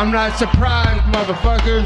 I'm 0.00 0.10
not 0.10 0.34
surprised, 0.38 1.04
motherfuckers. 1.12 1.84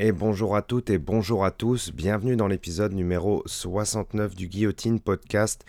Et 0.00 0.10
bonjour 0.10 0.56
à 0.56 0.62
toutes 0.62 0.90
et 0.90 0.98
bonjour 0.98 1.44
à 1.44 1.52
tous, 1.52 1.92
bienvenue 1.92 2.34
dans 2.34 2.48
l'épisode 2.48 2.94
numéro 2.94 3.44
69 3.46 4.34
du 4.34 4.48
Guillotine 4.48 4.98
Podcast. 4.98 5.64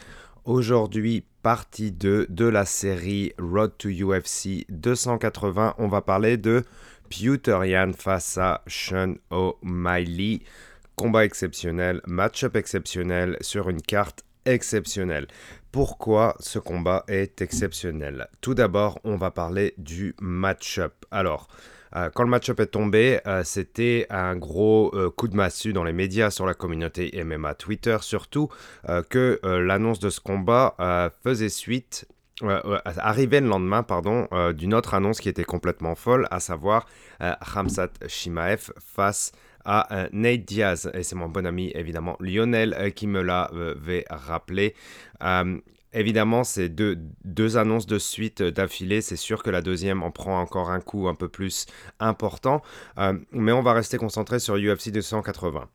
Aujourd'hui, 0.45 1.25
partie 1.43 1.91
2 1.91 2.25
de 2.27 2.45
la 2.45 2.65
série 2.65 3.33
Road 3.37 3.73
to 3.77 3.89
UFC 3.89 4.65
280. 4.69 5.75
On 5.77 5.89
va 5.89 6.01
parler 6.01 6.37
de 6.37 6.63
Pewterian 7.11 7.91
face 7.95 8.39
à 8.39 8.63
Sean 8.65 9.13
O'Malley. 9.29 10.39
Combat 10.95 11.23
exceptionnel, 11.23 12.01
match-up 12.07 12.55
exceptionnel 12.55 13.37
sur 13.41 13.69
une 13.69 13.83
carte 13.83 14.23
exceptionnelle. 14.45 15.27
Pourquoi 15.71 16.35
ce 16.39 16.57
combat 16.57 17.03
est 17.07 17.41
exceptionnel 17.41 18.27
Tout 18.41 18.55
d'abord, 18.55 18.99
on 19.03 19.17
va 19.17 19.29
parler 19.29 19.75
du 19.77 20.15
match-up. 20.19 21.05
Alors, 21.11 21.47
euh, 21.95 22.09
quand 22.13 22.23
le 22.23 22.29
match-up 22.29 22.59
est 22.59 22.67
tombé, 22.67 23.19
euh, 23.27 23.43
c'était 23.43 24.07
un 24.09 24.35
gros 24.35 24.91
euh, 24.95 25.11
coup 25.11 25.27
de 25.27 25.35
massue 25.35 25.71
dans 25.71 25.83
les 25.83 25.93
médias, 25.93 26.31
sur 26.31 26.47
la 26.47 26.55
communauté 26.55 27.11
MMA 27.23 27.53
Twitter 27.53 27.97
surtout, 28.01 28.49
que 29.09 29.39
l'annonce 29.43 29.99
de 29.99 30.09
ce 30.09 30.19
combat 30.19 30.75
faisait 31.23 31.49
suite 31.49 32.07
arrivait 32.41 33.41
le 33.41 33.47
lendemain 33.47 33.83
pardon, 33.83 34.27
d'une 34.53 34.73
autre 34.73 34.93
annonce 34.93 35.19
qui 35.19 35.29
était 35.29 35.43
complètement 35.43 35.95
folle, 35.95 36.27
à 36.31 36.39
savoir 36.39 36.87
Ramsat 37.19 37.89
Shimaev 38.07 38.71
face 38.79 39.31
à 39.71 40.07
Nate 40.11 40.45
Diaz. 40.45 40.89
Et 40.93 41.03
c'est 41.03 41.15
mon 41.15 41.29
bon 41.29 41.45
ami, 41.45 41.71
évidemment, 41.75 42.17
Lionel, 42.19 42.93
qui 42.95 43.07
me 43.07 43.21
l'avait 43.21 44.05
rappelé. 44.09 44.73
Évidemment, 45.91 46.43
c'est 46.43 46.69
deux, 46.69 46.99
deux, 47.23 47.57
annonces 47.57 47.87
de 47.87 47.97
suite 47.97 48.41
euh, 48.41 48.51
d'affilée. 48.51 49.01
C'est 49.01 49.15
sûr 49.15 49.41
que 49.41 49.49
la 49.49 49.61
deuxième 49.61 50.03
en 50.03 50.11
prend 50.11 50.39
encore 50.39 50.69
un 50.69 50.81
coup 50.81 51.07
un 51.07 51.15
peu 51.15 51.27
plus 51.27 51.65
important. 51.99 52.61
Euh, 52.99 53.17
mais 53.31 53.51
on 53.51 53.63
va 53.63 53.73
rester 53.73 53.97
concentré 53.97 54.39
sur 54.39 54.55
UFC 54.55 54.91
280. 54.91 55.67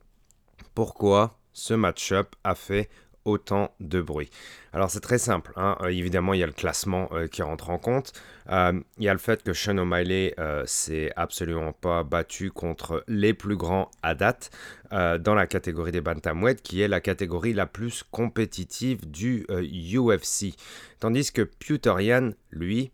Pourquoi 0.74 1.36
ce 1.52 1.74
match-up 1.74 2.36
a 2.44 2.54
fait 2.54 2.88
autant 3.24 3.74
de 3.80 4.00
bruit 4.00 4.30
Alors 4.72 4.90
c'est 4.90 5.00
très 5.00 5.18
simple, 5.18 5.52
hein. 5.56 5.76
euh, 5.82 5.88
évidemment 5.88 6.34
il 6.34 6.40
y 6.40 6.42
a 6.42 6.46
le 6.46 6.52
classement 6.52 7.08
euh, 7.12 7.26
qui 7.26 7.42
rentre 7.42 7.70
en 7.70 7.78
compte, 7.78 8.12
euh, 8.50 8.78
il 8.98 9.04
y 9.04 9.08
a 9.08 9.12
le 9.12 9.18
fait 9.18 9.42
que 9.42 9.52
Sean 9.52 9.78
O'Malley 9.78 10.34
s'est 10.66 11.10
absolument 11.16 11.72
pas 11.72 12.02
battu 12.02 12.50
contre 12.50 13.04
les 13.08 13.34
plus 13.34 13.56
grands 13.56 13.90
à 14.02 14.14
date 14.14 14.50
dans 14.90 15.34
la 15.34 15.46
catégorie 15.46 15.90
des 15.90 16.00
bantamweight 16.00 16.62
qui 16.62 16.80
est 16.80 16.88
la 16.88 17.00
catégorie 17.00 17.52
la 17.52 17.66
plus 17.66 18.04
compétitive 18.10 19.10
du 19.10 19.44
UFC. 19.48 20.54
Tandis 21.00 21.32
que 21.32 21.42
Puterian, 21.42 22.30
lui, 22.50 22.92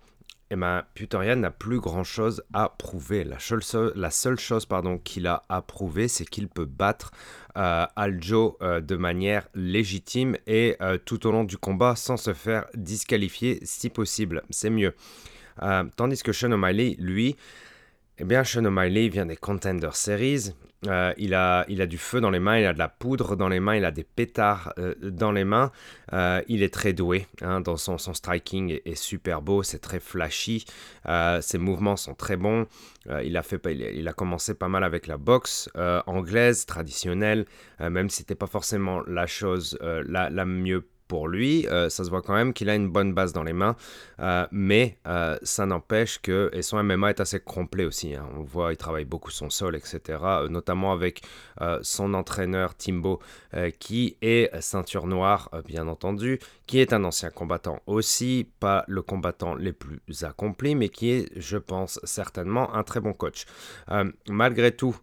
eh 0.52 0.56
ben, 0.56 0.82
Puterian 0.94 1.36
n'a 1.36 1.52
plus 1.52 1.78
grand-chose 1.78 2.42
à 2.52 2.68
prouver. 2.68 3.22
La 3.22 3.38
seule, 3.38 3.62
chose 3.62 4.66
qu'il 5.04 5.26
a 5.28 5.42
à 5.48 5.62
prouver, 5.62 6.08
c'est 6.08 6.24
qu'il 6.24 6.48
peut 6.48 6.64
battre 6.64 7.12
euh, 7.56 7.86
Aljo 7.94 8.58
euh, 8.60 8.80
de 8.80 8.96
manière 8.96 9.46
légitime 9.54 10.36
et 10.48 10.76
euh, 10.80 10.98
tout 10.98 11.26
au 11.28 11.30
long 11.30 11.44
du 11.44 11.56
combat 11.56 11.94
sans 11.94 12.16
se 12.16 12.34
faire 12.34 12.66
disqualifier 12.74 13.60
si 13.62 13.90
possible. 13.90 14.42
C'est 14.50 14.70
mieux. 14.70 14.94
tandis 15.96 16.22
que 16.22 16.32
Sean 16.32 16.50
O'Malley, 16.50 16.96
lui, 16.98 17.36
eh 18.20 18.24
bien, 18.24 18.44
Sean 18.44 18.66
O'Malley 18.66 19.08
vient 19.08 19.24
des 19.24 19.36
Contender 19.36 19.88
Series. 19.94 20.52
Euh, 20.86 21.14
il, 21.16 21.32
a, 21.32 21.64
il 21.68 21.80
a 21.80 21.86
du 21.86 21.96
feu 21.96 22.20
dans 22.20 22.28
les 22.28 22.38
mains, 22.38 22.58
il 22.58 22.66
a 22.66 22.74
de 22.74 22.78
la 22.78 22.88
poudre 22.88 23.34
dans 23.34 23.48
les 23.48 23.60
mains, 23.60 23.76
il 23.76 23.84
a 23.86 23.90
des 23.90 24.04
pétards 24.04 24.74
euh, 24.78 24.94
dans 25.00 25.32
les 25.32 25.44
mains. 25.44 25.72
Euh, 26.12 26.42
il 26.46 26.62
est 26.62 26.72
très 26.72 26.92
doué. 26.92 27.26
Hein, 27.40 27.62
dans 27.62 27.78
son, 27.78 27.96
son 27.96 28.12
striking 28.12 28.78
est, 28.84 28.94
super 28.94 29.40
beau, 29.40 29.62
c'est 29.62 29.78
très 29.78 30.00
flashy. 30.00 30.66
ses 31.40 31.58
mouvements 31.58 31.96
sont 31.96 32.14
très 32.14 32.36
bons. 32.36 32.66
il, 33.24 33.38
a 33.38 33.42
fait, 33.42 33.58
il, 33.70 34.06
a 34.06 34.12
commencé 34.12 34.52
pas 34.52 34.68
mal 34.68 34.84
avec 34.84 35.06
la 35.06 35.16
boxe 35.16 35.70
anglaise 36.06 36.66
traditionnelle, 36.66 37.46
même 37.78 38.10
si 38.10 38.18
c'était 38.18 38.34
pas 38.34 38.46
forcément 38.46 39.00
la 39.06 39.26
chose 39.26 39.78
la, 39.80 40.28
la 40.28 40.44
mieux 40.44 40.86
pour 41.10 41.26
lui. 41.26 41.66
Euh, 41.66 41.88
ça 41.90 42.04
se 42.04 42.08
voit 42.08 42.22
quand 42.22 42.34
même 42.34 42.52
qu'il 42.52 42.70
a 42.70 42.76
une 42.76 42.88
bonne 42.88 43.12
base 43.12 43.32
dans 43.32 43.42
les 43.42 43.52
mains, 43.52 43.74
euh, 44.20 44.46
mais 44.52 44.96
euh, 45.08 45.36
ça 45.42 45.66
n'empêche 45.66 46.20
que, 46.22 46.50
et 46.52 46.62
son 46.62 46.80
MMA 46.84 47.10
est 47.10 47.20
assez 47.20 47.40
complet 47.40 47.84
aussi, 47.84 48.14
hein. 48.14 48.28
on 48.38 48.44
voit, 48.44 48.72
il 48.72 48.76
travaille 48.76 49.06
beaucoup 49.06 49.32
son 49.32 49.50
sol, 49.50 49.74
etc., 49.74 50.00
notamment 50.48 50.92
avec 50.92 51.22
son 51.82 52.14
entraîneur 52.14 52.74
Timbo, 52.76 53.20
qui 53.78 54.16
est 54.22 54.50
ceinture 54.60 55.06
noire, 55.06 55.50
bien 55.66 55.88
entendu, 55.88 56.38
qui 56.66 56.78
est 56.78 56.92
un 56.92 57.04
ancien 57.04 57.30
combattant 57.30 57.80
aussi, 57.86 58.48
pas 58.60 58.84
le 58.86 59.02
combattant 59.02 59.54
les 59.54 59.72
plus 59.72 60.00
accomplis, 60.22 60.74
mais 60.74 60.88
qui 60.88 61.10
est, 61.10 61.28
je 61.36 61.58
pense, 61.58 62.00
certainement 62.04 62.74
un 62.74 62.82
très 62.82 63.00
bon 63.00 63.12
coach. 63.12 63.44
malgré 64.28 64.70
tout, 64.72 64.96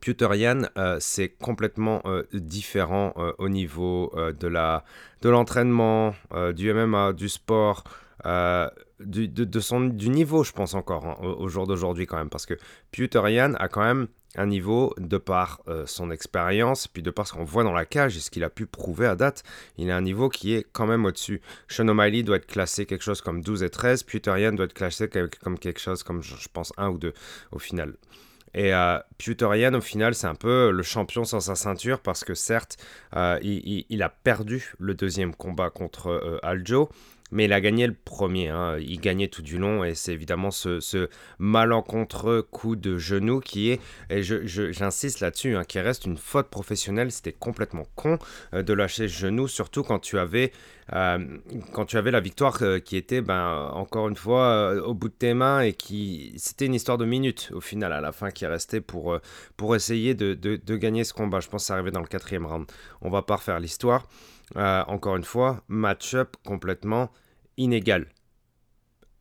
Pewterian, 0.00 0.62
euh, 0.76 0.96
c'est 1.00 1.28
complètement 1.28 2.02
euh, 2.06 2.24
différent 2.32 3.12
euh, 3.16 3.32
au 3.38 3.48
niveau 3.48 4.12
de 4.38 4.48
la 4.48 4.84
de 5.22 5.28
l'entraînement, 5.28 6.14
du 6.54 6.72
MMA, 6.72 7.12
du 7.12 7.28
sport, 7.28 7.84
du, 8.24 9.28
de, 9.28 9.60
son, 9.60 9.80
du 9.82 10.08
niveau, 10.08 10.44
je 10.44 10.52
pense 10.52 10.72
encore, 10.72 11.06
hein, 11.06 11.16
au, 11.20 11.48
jour 11.48 11.66
d'aujourd'hui 11.66 12.06
quand 12.06 12.16
même, 12.16 12.30
parce 12.30 12.46
que 12.46 12.54
Pewterian 12.90 13.52
a 13.54 13.68
quand 13.68 13.82
même 13.82 14.08
un 14.36 14.46
niveau 14.46 14.94
de 14.96 15.18
par 15.18 15.60
son 15.84 16.10
expérience, 16.10 16.88
puis 16.88 17.02
de 17.02 17.10
par 17.10 17.26
ce 17.26 17.34
qu'on 17.34 17.44
voit 17.44 17.64
dans 17.64 17.74
la 17.74 17.84
cage 17.84 18.16
et 18.16 18.20
ce 18.20 18.30
qu'il 18.30 18.44
a 18.44 18.48
pu 18.48 18.64
prouver 18.64 19.06
à 19.06 19.14
date, 19.14 19.42
il 19.76 19.90
a 19.90 19.96
un 19.96 20.00
niveau 20.00 20.30
qui 20.30 20.54
est 20.54 20.66
quand 20.72 20.86
même 20.86 21.04
au-dessus. 21.04 21.42
Sean 21.68 21.88
O'Malley 21.88 22.22
doit 22.22 22.36
être 22.36 22.46
classé 22.46 22.86
quelque 22.86 23.04
chose 23.04 23.20
comme 23.20 23.42
12 23.42 23.62
et 23.62 23.70
13, 23.70 24.04
Pewterian 24.04 24.52
doit 24.52 24.64
être 24.64 24.74
classé 24.74 25.10
comme 25.42 25.58
quelque 25.58 25.80
chose 25.80 26.02
comme, 26.02 26.22
je 26.22 26.48
pense, 26.50 26.72
1 26.78 26.88
ou 26.88 26.98
2 26.98 27.12
au 27.52 27.58
final. 27.58 27.94
Et 28.54 28.74
euh, 28.74 28.98
au 29.74 29.80
final, 29.80 30.14
c'est 30.14 30.26
un 30.26 30.34
peu 30.34 30.70
le 30.70 30.82
champion 30.82 31.24
sans 31.24 31.40
sa 31.40 31.54
ceinture 31.54 32.00
parce 32.00 32.24
que 32.24 32.34
certes, 32.34 32.76
euh, 33.16 33.38
il, 33.42 34.02
a 34.02 34.08
perdu 34.08 34.72
le 34.78 34.94
deuxième 34.94 35.34
combat 35.34 35.70
contre 35.70 36.08
euh, 36.08 36.38
Aljo, 36.42 36.88
mais 37.30 37.44
il 37.44 37.52
a 37.52 37.60
gagné 37.60 37.86
le 37.86 37.94
premier. 37.94 38.48
Hein. 38.48 38.78
Il 38.78 39.00
gagnait 39.00 39.28
tout 39.28 39.42
du 39.42 39.58
long 39.58 39.84
et 39.84 39.94
c'est 39.94 40.12
évidemment 40.12 40.50
ce, 40.50 41.08
malencontreux 41.38 42.42
coup 42.42 42.76
de 42.76 42.98
genou 42.98 43.40
qui 43.40 43.70
est, 43.70 43.80
et 44.10 44.22
j'insiste 44.22 45.20
là-dessus, 45.20 45.56
hein, 45.56 45.64
qui 45.64 45.80
reste 45.80 46.06
une 46.06 46.16
faute 46.16 46.48
professionnelle. 46.48 47.10
C'était 47.10 47.32
complètement 47.32 47.84
con 47.94 48.18
euh, 48.54 48.62
de 48.62 48.72
lâcher 48.72 49.02
le 49.02 49.08
genou, 49.08 49.48
surtout 49.48 49.82
quand 49.82 49.98
tu 49.98 50.18
avais, 50.18 50.52
euh, 50.92 51.18
quand 51.72 51.84
tu 51.84 51.96
avais 51.96 52.10
la 52.10 52.20
victoire 52.20 52.58
euh, 52.62 52.78
qui 52.78 52.96
était, 52.96 53.20
ben, 53.20 53.70
encore 53.72 54.08
une 54.08 54.16
fois, 54.16 54.74
au 54.84 54.94
bout 54.94 55.08
de 55.08 55.14
tes 55.14 55.34
mains 55.34 55.60
et 55.60 55.72
qui, 55.72 56.32
c'était 56.36 56.66
une 56.66 56.74
histoire 56.74 56.98
de 56.98 57.04
minutes 57.04 57.50
au 57.54 57.60
final, 57.60 57.92
à 57.92 58.00
la 58.00 58.12
fin, 58.12 58.30
qui 58.30 58.44
est 58.44 58.48
restée 58.48 58.80
pour, 58.80 59.18
pour 59.56 59.76
essayer 59.76 60.14
de, 60.14 60.34
de, 60.34 60.76
gagner 60.76 61.04
ce 61.04 61.12
combat. 61.12 61.40
Je 61.40 61.48
pense 61.48 61.68
que 61.68 61.90
dans 61.90 62.00
le 62.00 62.06
quatrième 62.06 62.46
round. 62.46 62.66
On 63.02 63.10
va 63.10 63.22
pas 63.22 63.36
refaire 63.36 63.60
l'histoire. 63.60 64.06
Euh, 64.56 64.82
encore 64.86 65.16
une 65.16 65.24
fois, 65.24 65.62
match-up 65.68 66.36
complètement 66.44 67.10
inégal. 67.56 68.08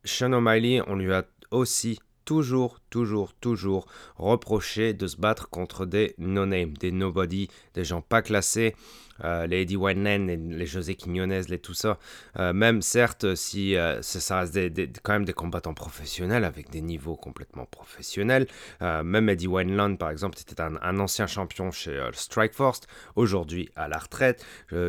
Sean 0.04 0.34
O'Malley, 0.34 0.82
on 0.88 0.96
lui 0.96 1.14
a 1.14 1.26
aussi 1.52 2.00
toujours, 2.26 2.80
toujours, 2.90 3.34
toujours 3.34 3.88
reproché 4.16 4.94
de 4.94 5.08
se 5.08 5.18
battre 5.18 5.50
contre 5.50 5.86
des 5.86 6.14
no-name, 6.18 6.78
des 6.78 6.92
nobody, 6.92 7.48
des 7.74 7.84
gens 7.84 8.02
pas 8.02 8.22
classés, 8.22 8.76
euh, 9.24 9.48
les 9.48 9.62
Eddie 9.62 9.78
Wineland, 9.78 10.28
les, 10.28 10.66
José 10.66 10.96
Quiñones, 10.96 11.32
les 11.32 11.60
tout 11.60 11.74
ça. 11.74 11.98
Euh, 12.38 12.54
même 12.54 12.82
certes, 12.82 13.36
si 13.36 13.76
euh, 13.76 14.02
ça 14.02 14.40
reste 14.42 14.58
quand 15.04 15.14
même 15.14 15.26
des 15.26 15.34
combattants 15.34 15.74
professionnels 15.74 16.44
avec 16.44 16.70
des 16.70 16.82
niveaux 16.82 17.16
complètement 17.16 17.66
professionnels. 17.66 18.48
même 18.82 19.30
Eddie 19.30 19.48
Wineland, 19.48 19.96
par 19.96 20.10
exemple, 20.10 20.38
c'était 20.38 20.62
un, 20.62 21.00
ancien 21.00 21.28
champion 21.28 21.72
chez 21.72 22.00
Strikeforce, 22.14 22.82
aujourd'hui 23.16 23.70
à 23.76 23.88
la 23.88 23.98
retraite. 23.98 24.46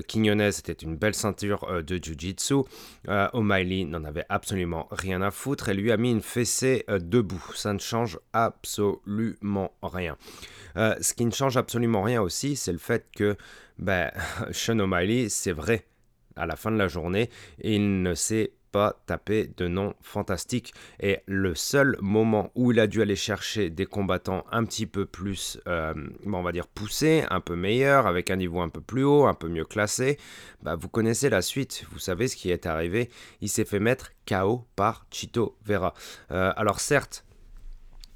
Quiñones 0.09 0.41
était 0.41 0.73
une 0.73 0.97
belle 0.97 1.15
ceinture 1.15 1.83
de 1.83 1.97
Jiu-Jitsu. 2.03 2.65
O'Malley 3.33 3.85
n'en 3.85 4.05
avait 4.05 4.25
absolument 4.29 4.89
rien 4.91 5.23
à 5.23 5.31
foutre 5.31 5.69
et 5.69 5.75
lui 5.75 5.93
a 5.93 5.97
mis 5.97 6.11
une 6.11 6.23
fessée 6.23 6.85
debout. 6.89 7.45
Ça 7.55 7.73
ne 7.73 7.79
change 7.79 8.19
absolument 8.33 9.73
rien. 9.83 10.17
Ce 10.77 11.15
qui 11.15 11.25
ne 11.25 11.31
change 11.31 11.57
absolument 11.57 12.03
rien 12.03 12.23
aussi, 12.23 12.57
c'est 12.57 12.73
le 12.73 12.79
fait 12.79 13.07
que 13.15 13.37
ben, 13.79 14.11
Sean 14.53 14.79
O'Malley, 14.79 15.29
c'est 15.29 15.53
vrai, 15.53 15.87
à 16.37 16.47
la 16.47 16.57
fin 16.57 16.71
de 16.71 16.77
la 16.77 16.89
journée, 16.89 17.31
il 17.63 18.03
ne 18.03 18.15
s'est 18.15 18.53
pas 18.73 19.01
tapé 19.07 19.51
de 19.57 19.67
nom 19.67 19.95
fantastique. 20.01 20.73
Et 21.01 21.19
le 21.27 21.55
seul 21.55 21.97
moment 22.01 22.51
où 22.55 22.73
il 22.73 22.81
a 22.81 22.87
dû 22.87 23.03
aller 23.03 23.17
chercher 23.17 23.71
des 23.71 23.87
combattants 23.87 24.45
un 24.53 24.65
petit 24.65 24.87
peu 24.87 25.07
plus, 25.07 25.59
euh, 25.67 25.93
on 26.25 26.43
va 26.43 26.53
dire, 26.53 26.67
poussés, 26.67 27.25
un 27.31 27.41
peu 27.41 27.57
meilleurs, 27.57 28.07
avec 28.07 28.31
un 28.31 28.37
niveau 28.37 28.61
un 28.61 28.69
peu 28.69 28.81
plus 28.81 29.05
haut, 29.05 29.27
un 29.27 29.35
peu 29.35 29.49
mieux 29.49 29.65
classé, 29.65 30.19
bah, 30.63 30.77
vous 30.77 30.89
connaissez 30.89 31.31
la 31.31 31.43
suite, 31.43 31.85
vous 31.91 31.99
savez 31.99 32.29
ce 32.29 32.37
qui 32.37 32.51
est 32.51 32.67
arrivé. 32.67 33.11
Il 33.41 33.49
s'est 33.49 33.65
fait 33.65 33.81
mettre 33.81 34.13
KO 34.27 34.67
par 34.77 35.07
Chito 35.11 35.57
Vera. 35.65 35.95
Euh, 36.31 36.53
alors 36.57 36.81
certes, 36.81 37.25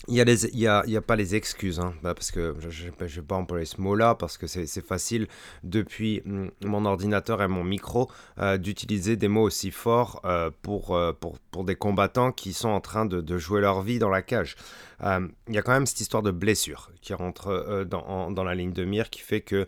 il 0.09 0.15
n'y 0.15 0.67
a, 0.67 0.79
a, 0.79 0.97
a 0.97 1.01
pas 1.01 1.17
les 1.17 1.35
excuses, 1.35 1.81
hein, 1.81 1.95
bah, 2.03 2.15
parce 2.15 2.31
que 2.31 2.55
je 2.69 2.89
ne 2.89 3.06
vais 3.06 3.23
pas 3.23 3.37
employer 3.37 3.65
ce 3.65 3.81
mot-là, 3.81 4.15
parce 4.15 4.37
que 4.37 4.47
c'est 4.47 4.85
facile 4.85 5.29
depuis 5.62 6.23
mm, 6.25 6.49
mon 6.65 6.85
ordinateur 6.85 7.43
et 7.43 7.49
mon 7.49 7.65
micro 7.65 8.11
euh, 8.39 8.59
d'utiliser 8.59 9.17
des 9.17 9.29
mots 9.29 9.43
aussi 9.43 9.71
forts 9.71 10.21
euh, 10.25 10.51
pour, 10.62 10.95
euh, 10.97 11.12
pour, 11.12 11.39
pour 11.51 11.65
des 11.65 11.77
combattants 11.77 12.33
qui 12.33 12.53
sont 12.53 12.69
en 12.69 12.81
train 12.81 13.06
de, 13.06 13.21
de 13.21 13.39
jouer 13.39 13.61
leur 13.61 13.83
vie 13.83 13.99
dans 13.99 14.11
la 14.11 14.23
cage. 14.23 14.56
Il 15.03 15.55
y 15.55 15.59
a 15.59 15.62
quand 15.62 15.73
même 15.73 15.87
cette 15.87 16.01
histoire 16.01 16.23
de 16.23 16.31
blessure 16.31 16.91
qui 17.03 17.12
rentre 17.12 17.85
dans, 17.85 18.31
dans 18.31 18.45
la 18.45 18.55
ligne 18.55 18.73
de 18.73 18.85
mire 18.85 19.11
qui 19.11 19.21
fait 19.21 19.43
que 19.43 19.67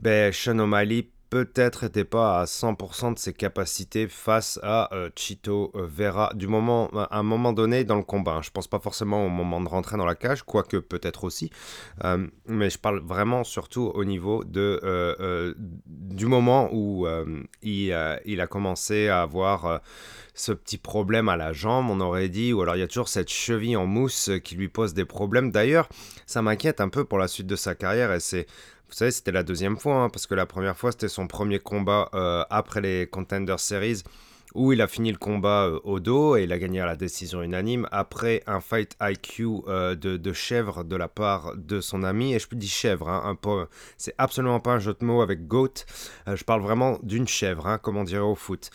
ben, 0.00 0.32
Sean 0.32 0.58
O'Malley 0.58 1.06
peut-être 1.32 1.84
n'était 1.84 2.04
pas 2.04 2.42
à 2.42 2.44
100% 2.44 3.14
de 3.14 3.18
ses 3.18 3.32
capacités 3.32 4.06
face 4.06 4.60
à 4.62 4.94
euh, 4.94 5.08
Chito 5.16 5.72
euh, 5.74 5.86
Vera 5.86 6.30
du 6.34 6.46
moment, 6.46 6.88
à 6.88 7.18
un 7.18 7.22
moment 7.22 7.54
donné 7.54 7.84
dans 7.84 7.96
le 7.96 8.02
combat. 8.02 8.32
hein. 8.32 8.42
Je 8.42 8.50
pense 8.50 8.68
pas 8.68 8.78
forcément 8.78 9.24
au 9.24 9.30
moment 9.30 9.58
de 9.62 9.66
rentrer 9.66 9.96
dans 9.96 10.04
la 10.04 10.14
cage, 10.14 10.42
quoique 10.42 10.76
peut-être 10.76 11.24
aussi. 11.24 11.50
Euh, 12.04 12.26
mais 12.44 12.68
je 12.68 12.78
parle 12.78 13.00
vraiment 13.00 13.44
surtout 13.44 13.90
au 13.94 14.04
niveau 14.04 14.44
du 14.44 16.26
moment 16.26 16.68
où 16.70 17.06
il, 17.62 17.92
a 17.94 18.46
commencé 18.46 19.08
à 19.08 19.22
avoir 19.22 19.80
ce 20.34 20.52
petit 20.52 20.78
problème 20.78 21.28
à 21.28 21.36
la 21.36 21.52
jambe, 21.52 21.90
on 21.90 22.00
aurait 22.00 22.28
dit, 22.28 22.52
ou 22.52 22.62
alors 22.62 22.76
il 22.76 22.80
y 22.80 22.82
a 22.82 22.88
toujours 22.88 23.08
cette 23.08 23.30
cheville 23.30 23.76
en 23.76 23.86
mousse 23.86 24.30
qui 24.44 24.54
lui 24.54 24.68
pose 24.68 24.94
des 24.94 25.04
problèmes. 25.04 25.50
D'ailleurs, 25.50 25.88
ça 26.26 26.42
m'inquiète 26.42 26.80
un 26.80 26.88
peu 26.88 27.04
pour 27.04 27.18
la 27.18 27.28
suite 27.28 27.46
de 27.46 27.56
sa 27.56 27.74
carrière 27.74 28.12
et 28.12 28.20
c'est 28.20 28.46
vous 28.92 28.98
savez, 28.98 29.10
c'était 29.10 29.32
la 29.32 29.42
deuxième 29.42 29.78
fois, 29.78 30.02
hein, 30.02 30.08
parce 30.10 30.26
que 30.26 30.34
la 30.34 30.44
première 30.44 30.76
fois, 30.76 30.92
c'était 30.92 31.08
son 31.08 31.26
premier 31.26 31.58
combat 31.58 32.10
euh, 32.12 32.44
après 32.50 32.82
les 32.82 33.06
Contender 33.06 33.54
Series, 33.56 34.02
où 34.54 34.74
il 34.74 34.82
a 34.82 34.86
fini 34.86 35.10
le 35.10 35.16
combat 35.16 35.64
euh, 35.64 35.80
au 35.84 35.98
dos 35.98 36.36
et 36.36 36.42
il 36.42 36.52
a 36.52 36.58
gagné 36.58 36.82
à 36.82 36.84
la 36.84 36.94
décision 36.94 37.42
unanime, 37.42 37.88
après 37.90 38.42
un 38.46 38.60
fight 38.60 38.94
IQ 39.00 39.62
euh, 39.66 39.94
de, 39.94 40.32
chèvre 40.34 40.84
de 40.84 40.94
la 40.94 41.08
part 41.08 41.56
de 41.56 41.80
son 41.80 42.02
ami, 42.02 42.34
et 42.34 42.38
je 42.38 42.46
dis 42.52 42.68
chèvre, 42.68 43.08
hein, 43.08 43.38
c'est 43.96 44.14
absolument 44.18 44.60
pas 44.60 44.72
un 44.72 44.78
jeu 44.78 44.92
de 44.92 45.06
mots 45.06 45.22
avec 45.22 45.48
goat, 45.48 45.86
je 46.26 46.44
parle 46.44 46.60
vraiment 46.60 46.98
d'une 47.02 47.26
chèvre, 47.26 47.66
hein, 47.66 47.78
comme 47.78 47.96
on 47.96 48.04
dirait 48.04 48.20
au 48.20 48.34
foot. 48.34 48.70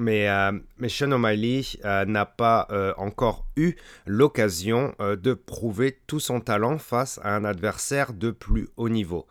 Mais, 0.00 0.30
euh, 0.30 0.52
O'Malley 1.02 1.60
euh, 1.84 2.06
n'a 2.06 2.24
pas 2.24 2.66
euh, 2.70 2.94
encore 2.96 3.44
eu 3.54 3.74
l'occasion 4.06 4.94
euh, 4.98 5.14
de 5.14 5.34
prouver 5.34 5.98
tout 6.06 6.20
son 6.20 6.40
talent 6.40 6.78
face 6.78 7.20
à 7.22 7.36
un 7.36 7.44
adversaire 7.44 8.14
de 8.14 8.30
plus 8.30 8.70
haut 8.78 8.88
niveau. 8.88 9.26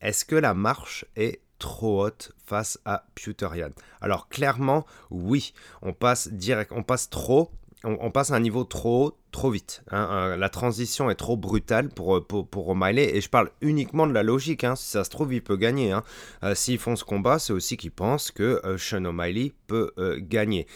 Est-ce 0.00 0.24
que 0.24 0.34
la 0.34 0.54
marche 0.54 1.04
est 1.16 1.42
trop 1.58 2.02
haute 2.06 2.32
face 2.46 2.78
à 2.86 3.04
Puterian 3.14 3.72
Alors 4.00 4.30
clairement, 4.30 4.86
oui, 5.10 5.52
on 5.82 5.92
passe 5.92 6.28
direct, 6.28 6.72
on 6.74 6.82
passe 6.82 7.10
trop, 7.10 7.50
on, 7.86 8.10
passe 8.10 8.32
à 8.32 8.34
un 8.34 8.40
niveau 8.40 8.64
trop 8.64 9.16
trop 9.30 9.50
vite. 9.50 9.82
hein. 9.90 10.08
Euh, 10.10 10.36
la 10.36 10.48
transition 10.48 11.08
est 11.10 11.14
trop 11.14 11.36
brutale 11.36 11.88
pour, 11.88 12.16
euh, 12.16 12.20
pour, 12.20 12.48
pour 12.48 12.68
O'Malley, 12.68 13.16
et 13.16 13.20
je 13.20 13.28
parle 13.28 13.50
uniquement 13.60 14.06
de 14.06 14.12
la 14.12 14.22
logique. 14.22 14.64
hein. 14.64 14.76
Si 14.76 14.88
ça 14.90 15.04
se 15.04 15.10
trouve, 15.10 15.32
il 15.32 15.42
peut 15.42 15.56
gagner. 15.56 15.92
hein. 15.92 16.02
Euh, 16.42 16.54
S'ils 16.54 16.78
font 16.78 16.96
ce 16.96 17.04
combat, 17.04 17.38
c'est 17.38 17.52
aussi 17.52 17.76
qu'ils 17.76 17.92
pensent 17.92 18.30
que 18.30 18.60
Sean 18.78 19.04
O'Malley 19.04 19.52
peut 19.66 19.92
gagner. 20.18 20.66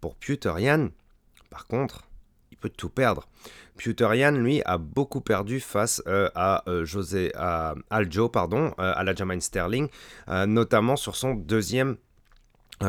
Pour 0.00 0.16
Puterian, 0.16 0.90
par 1.50 1.66
contre, 1.66 2.02
il 2.50 2.58
peut 2.58 2.68
tout 2.68 2.90
perdre. 2.90 3.26
Puterian, 3.76 4.32
lui, 4.32 4.60
a 4.64 4.76
beaucoup 4.78 5.20
perdu 5.20 5.60
face 5.60 6.02
à 6.06 6.62
José, 6.82 7.32
Aljo, 7.90 8.28
pardon, 8.28 8.72
à 8.76 9.02
la 9.02 9.14
Jermaine 9.14 9.40
Sterling, 9.40 9.88
notamment 10.28 10.96
sur 10.96 11.16
son 11.16 11.34
deuxième 11.34 11.96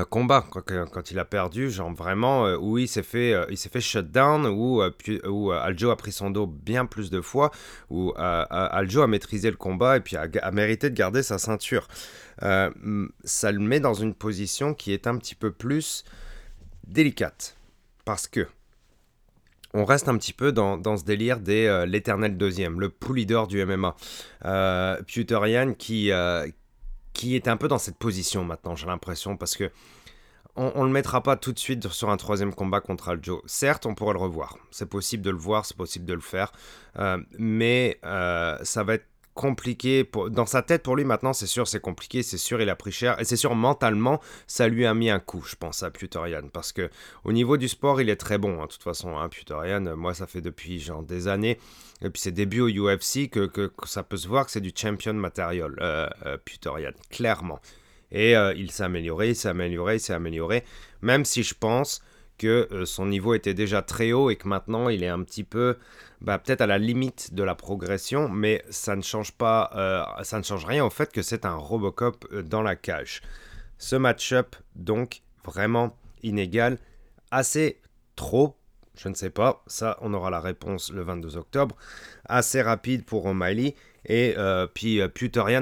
combat 0.10 0.46
quand, 0.50 1.12
il 1.12 1.20
a 1.20 1.26
perdu, 1.26 1.70
genre 1.70 1.94
vraiment 1.94 2.46
euh, 2.46 2.58
où 2.58 2.78
il 2.78 2.88
s'est 2.88 3.04
fait, 3.04 3.34
euh, 3.34 3.46
il 3.50 3.58
s'est 3.58 3.70
fait 3.70 3.82
shutdown, 3.82 4.46
où, 4.46 4.82
euh, 4.82 4.92
où 5.28 5.52
Aljo 5.52 5.90
a 5.90 5.96
pris 5.96 6.12
son 6.12 6.32
dos 6.32 6.48
bien 6.48 6.86
plus 6.86 7.10
de 7.10 7.22
fois, 7.22 7.52
où 7.90 8.14
Aljo 8.18 9.02
a 9.02 9.08
maîtrisé 9.08 9.50
le 9.50 9.58
combat 9.58 9.98
et 9.98 10.00
puis 10.00 10.18
a, 10.18 10.52
mérité 10.52 10.90
de 10.90 10.96
garder 10.96 11.24
sa 11.24 11.38
ceinture. 11.38 11.88
Ça 12.42 13.52
le 13.52 13.60
met 13.60 13.80
dans 13.80 13.94
une 13.94 14.14
position 14.14 14.74
qui 14.74 14.92
est 14.92 15.08
un 15.08 15.18
petit 15.18 15.36
peu 15.36 15.52
plus 15.52 16.04
délicate 16.88 17.58
parce 18.06 18.28
que 18.28 18.48
on 19.74 19.84
reste 19.84 20.08
un 20.08 20.18
petit 20.18 20.32
peu 20.32 20.54
dans, 20.54 20.78
dans 20.78 20.96
ce 20.96 21.04
délire 21.04 21.42
des 21.42 21.84
l'éternel 21.86 22.38
deuxième, 22.38 22.80
le 22.80 22.90
pool 22.90 23.18
leader 23.18 23.46
du 23.46 23.64
MMA. 23.66 23.96
Euh, 24.46 25.02
qui, 25.78 26.12
qui 27.16 27.36
est 27.36 27.48
un 27.48 27.58
peu 27.58 27.68
dans 27.68 27.80
cette 27.80 27.98
position 27.98 28.44
maintenant, 28.44 28.76
j'ai 28.76 28.86
l'impression, 28.86 29.38
parce 29.38 29.56
que 29.56 29.72
on, 30.58 30.82
ne 30.82 30.86
le 30.86 30.92
mettra 30.92 31.22
pas 31.22 31.36
tout 31.36 31.52
de 31.52 31.60
suite 31.60 31.90
sur 31.90 32.10
un 32.10 32.18
troisième 32.18 32.54
combat 32.54 32.80
contre 32.80 33.10
Aljo. 33.10 33.42
Certes, 33.46 33.86
on 33.86 33.94
pourrait 33.94 34.14
le 34.14 34.20
revoir. 34.20 34.58
C'est 34.72 34.88
possible 34.88 35.22
de 35.22 35.30
le 35.30 35.38
voir, 35.38 35.66
c'est 35.66 35.76
possible 35.76 36.06
de 36.06 36.14
le 36.14 36.22
faire. 36.22 36.54
Euh, 36.98 37.18
mais 37.38 38.00
euh, 38.06 38.58
ça 38.64 38.84
va 38.84 38.94
être 38.94 39.06
compliqué. 39.36 40.10
Dans 40.32 40.48
sa 40.48 40.64
tête, 40.64 40.82
pour 40.82 40.96
lui, 40.96 41.04
maintenant, 41.06 41.34
c'est 41.34 41.46
sûr, 41.46 41.68
c'est 41.68 41.80
compliqué. 41.80 42.24
C'est 42.24 42.40
sûr, 42.40 42.60
il 42.62 42.70
a 42.70 42.76
pris 42.76 42.92
cher. 42.92 43.20
Et 43.22 43.26
c'est 43.26 43.36
sûr, 43.36 43.54
mentalement, 43.54 44.20
ça 44.48 44.68
lui 44.68 44.88
a 44.88 44.96
mis 44.96 45.12
un 45.12 45.20
coup, 45.20 45.44
je 45.48 45.56
pense, 45.56 45.84
à 45.84 45.92
Puterian. 45.92 46.50
Parce 46.52 46.72
que 46.72 46.90
au 47.24 47.32
niveau 47.32 47.58
du 47.58 47.68
sport, 47.68 48.02
il 48.02 48.10
est 48.10 48.16
très 48.16 48.40
bon. 48.40 48.60
hein. 48.62 48.66
De 48.66 48.72
toute 48.72 48.82
façon, 48.82 49.16
hein, 49.20 49.30
Puterian, 49.30 49.96
moi, 49.96 50.16
ça 50.16 50.26
fait 50.26 50.42
depuis 50.42 50.80
genre 50.80 51.04
des 51.04 51.28
années. 51.28 51.60
Et 52.02 52.10
puis 52.10 52.22
ses 52.22 52.32
débuts 52.32 52.62
au 52.62 52.70
UFC 52.70 53.30
que, 53.30 53.46
que- 53.46 53.72
ça 53.86 54.02
peut 54.04 54.18
se 54.18 54.28
voir 54.28 54.46
que 54.46 54.52
c'est 54.52 54.60
du 54.62 54.74
champion 54.76 55.14
material, 55.14 55.76
euh, 55.80 56.10
euh, 56.26 56.38
Puterian, 56.44 56.92
clairement. 57.12 57.60
Et 58.12 58.36
euh, 58.36 58.54
il 58.56 58.72
s'est 58.72 58.84
amélioré, 58.84 59.30
il 59.30 59.36
s'est 59.36 59.50
amélioré, 59.50 59.96
il 59.96 60.00
s'est 60.00 60.14
amélioré. 60.14 60.64
Même 61.02 61.24
si 61.26 61.44
je 61.44 61.54
pense 61.58 62.02
que 62.38 62.68
euh, 62.72 62.86
son 62.86 63.06
niveau 63.06 63.34
était 63.34 63.54
déjà 63.54 63.82
très 63.82 64.12
haut 64.12 64.30
et 64.30 64.36
que 64.36 64.48
maintenant 64.48 64.90
il 64.90 65.04
est 65.04 65.08
un 65.08 65.24
petit 65.24 65.46
peu, 65.46 65.78
bah, 66.26 66.40
peut-être 66.40 66.62
à 66.62 66.68
la 66.68 66.80
limite 66.80 67.36
de 67.36 67.44
la 67.44 67.54
progression, 67.54 68.28
mais 68.30 68.64
ça 68.72 68.96
ne 68.96 69.04
change 69.04 69.32
pas, 69.32 69.70
euh, 69.76 70.24
ça 70.24 70.40
ne 70.40 70.44
change 70.44 70.66
rien 70.66 70.84
au 70.84 70.90
fait 70.90 71.12
que 71.12 71.22
c'est 71.22 71.46
un 71.46 71.56
Robocop 71.56 72.26
euh, 72.34 72.42
dans 72.42 72.64
la 72.64 72.76
cage. 72.76 73.22
Ce 73.78 73.96
match-up, 73.96 74.56
donc, 74.76 75.22
vraiment 75.46 75.96
inégal, 76.24 76.80
assez 77.30 77.80
trop, 78.16 78.58
je 78.98 79.08
ne 79.08 79.14
sais 79.14 79.30
pas, 79.30 79.64
ça 79.68 79.98
on 80.02 80.16
aura 80.16 80.32
la 80.32 80.40
réponse 80.40 80.92
le 80.92 81.04
22 81.04 81.38
octobre, 81.38 81.76
assez 82.28 82.64
rapide 82.64 83.06
pour 83.06 83.28
O'Malley, 83.28 83.76
et 84.08 84.34
euh, 84.36 84.66
puis 84.66 85.02
euh, 85.02 85.08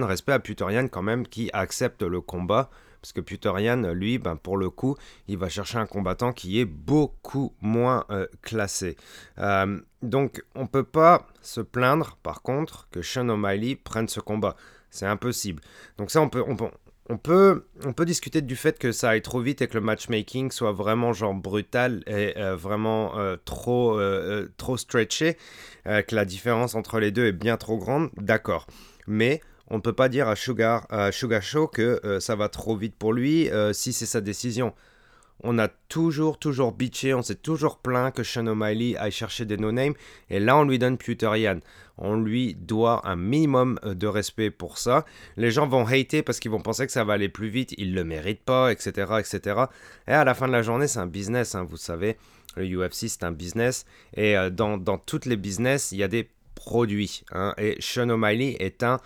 respect 0.05 0.31
à 0.31 0.39
Puterian 0.39 0.87
quand 0.87 1.01
même, 1.01 1.27
qui 1.27 1.49
accepte 1.51 2.03
le 2.03 2.21
combat, 2.21 2.69
parce 3.03 3.11
que 3.11 3.19
Puterian, 3.19 3.91
lui, 3.91 4.17
ben, 4.17 4.37
pour 4.37 4.55
le 4.55 4.69
coup, 4.69 4.95
il 5.27 5.37
va 5.37 5.49
chercher 5.49 5.77
un 5.77 5.85
combattant 5.85 6.31
qui 6.31 6.61
est 6.61 6.65
beaucoup 6.65 7.53
moins 7.59 8.05
euh, 8.09 8.27
classé. 8.41 8.95
Euh, 9.39 9.77
donc 10.01 10.41
on 10.55 10.67
peut 10.67 10.85
pas 10.85 11.27
se 11.41 11.59
plaindre, 11.59 12.17
par 12.23 12.41
contre, 12.41 12.87
que 12.91 13.01
Sean 13.01 13.27
O'Malley 13.27 13.75
prenne 13.75 14.07
ce 14.07 14.21
combat. 14.21 14.55
C'est 14.89 15.05
impossible. 15.05 15.61
Donc 15.97 16.11
ça, 16.11 16.21
on 16.21 16.29
peut, 16.29 16.45
on 16.47 16.55
peut, 17.17 17.65
on 17.83 17.91
peut, 17.91 18.05
discuter 18.05 18.41
du 18.41 18.55
fait 18.55 18.79
que 18.79 18.93
ça 18.93 19.09
aille 19.09 19.21
trop 19.21 19.41
vite 19.41 19.61
et 19.61 19.67
que 19.67 19.73
le 19.73 19.81
matchmaking 19.81 20.49
soit 20.51 20.71
vraiment 20.71 21.11
genre 21.11 21.33
brutal 21.33 22.03
et 22.07 22.37
euh, 22.37 22.55
vraiment 22.55 23.15
trop, 23.43 23.99
trop 24.55 24.77
stretché, 24.77 25.35
que 25.83 26.15
la 26.15 26.23
différence 26.23 26.73
entre 26.73 27.01
les 27.01 27.11
deux 27.11 27.25
est 27.25 27.33
bien 27.33 27.57
trop 27.57 27.77
grande, 27.77 28.11
d'accord. 28.15 28.65
Mais 29.07 29.41
on 29.67 29.77
ne 29.77 29.81
peut 29.81 29.93
pas 29.93 30.09
dire 30.09 30.27
à 30.27 30.35
Sugar, 30.35 30.85
à 30.89 31.11
que 31.11 31.99
euh, 32.05 32.19
ça 32.19 32.35
va 32.35 32.49
trop 32.49 32.75
vite 32.75 32.95
pour 32.95 33.13
lui 33.13 33.49
euh, 33.49 33.73
si 33.73 33.93
c'est 33.93 34.05
sa 34.05 34.21
décision. 34.21 34.73
On 35.45 35.57
a 35.57 35.67
toujours, 35.67 36.37
toujours 36.37 36.71
bitché, 36.71 37.13
on 37.13 37.21
s'est 37.21 37.35
toujours 37.35 37.79
plaint 37.79 38.13
que 38.13 38.23
Sean 38.23 38.47
O'Malley 38.47 38.95
aille 38.97 39.11
chercher 39.11 39.45
des 39.45 39.57
no-names, 39.57 39.93
et 40.29 40.39
là 40.39 40.57
on 40.57 40.63
lui 40.63 40.79
donne 40.79 40.97
Puterian. 40.97 41.59
On 41.97 42.17
lui 42.17 42.55
doit 42.55 43.07
un 43.07 43.15
minimum 43.15 43.79
euh, 43.83 43.93
de 43.93 44.07
respect 44.07 44.51
pour 44.51 44.77
ça. 44.77 45.05
Les 45.37 45.51
gens 45.51 45.67
vont 45.67 45.85
hater 45.85 46.23
parce 46.23 46.39
qu'ils 46.39 46.51
vont 46.51 46.61
penser 46.61 46.85
que 46.85 46.91
ça 46.91 47.03
va 47.03 47.13
aller 47.13 47.29
plus 47.29 47.49
vite, 47.49 47.73
ils 47.77 47.93
le 47.93 48.03
méritent 48.03 48.43
pas, 48.43 48.71
etc., 48.71 49.13
etc. 49.19 49.65
Et 50.07 50.11
à 50.11 50.23
la 50.23 50.33
fin 50.33 50.47
de 50.47 50.53
la 50.53 50.61
journée, 50.61 50.87
c'est 50.87 50.99
un 50.99 51.07
business, 51.07 51.55
hein, 51.55 51.65
vous 51.67 51.77
savez. 51.77 52.17
Le 52.55 52.65
UFC, 52.65 53.07
c'est 53.07 53.23
un 53.23 53.31
business, 53.31 53.85
et 54.15 54.35
dans, 54.51 54.77
dans 54.77 54.99
toutes 54.99 55.25
les 55.25 55.37
business, 55.37 55.91
il 55.91 55.97
y 55.97 56.03
a 56.03 56.07
des 56.07 56.29
produits. 56.53 57.23
hein, 57.31 57.55
et 57.57 57.75
Sean 57.79 58.09
O'Malley 58.09 58.57
est 58.59 58.83
un 58.83 58.99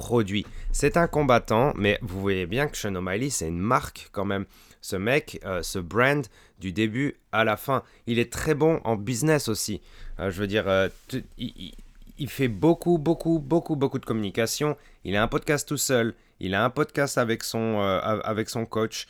produit. 0.00 0.46
C'est 0.72 0.96
un 0.96 1.06
combattant, 1.06 1.74
mais 1.76 1.98
vous 2.00 2.20
voyez 2.20 2.46
bien 2.46 2.68
que 2.68 2.76
Sean 2.76 2.94
O'Malley, 2.94 3.28
c'est 3.28 3.48
une 3.48 3.60
marque 3.60 4.08
quand 4.12 4.24
même. 4.24 4.46
Ce 4.80 4.96
mec, 4.96 5.40
euh, 5.44 5.62
ce 5.62 5.78
brand, 5.78 6.26
du 6.58 6.72
début 6.72 7.16
à 7.32 7.44
la 7.44 7.58
fin. 7.58 7.82
Il 8.06 8.18
est 8.18 8.32
très 8.32 8.54
bon 8.54 8.80
en 8.84 8.96
business 8.96 9.48
aussi. 9.48 9.82
Euh, 10.18 10.30
je 10.30 10.40
veux 10.40 10.46
dire, 10.46 10.66
euh, 10.68 10.88
il, 11.36 12.30
fait 12.30 12.48
beaucoup, 12.48 12.96
beaucoup, 12.96 13.38
beaucoup, 13.38 13.76
beaucoup 13.76 13.98
de 13.98 14.06
communication. 14.06 14.78
Il 15.04 15.16
a 15.16 15.22
un 15.22 15.28
podcast 15.28 15.68
tout 15.68 15.76
seul. 15.76 16.14
Il 16.40 16.54
a 16.54 16.64
un 16.64 16.70
podcast 16.70 17.18
avec 17.18 17.44
son, 17.44 17.78
avec 17.80 18.48
son 18.48 18.64
coach. 18.64 19.06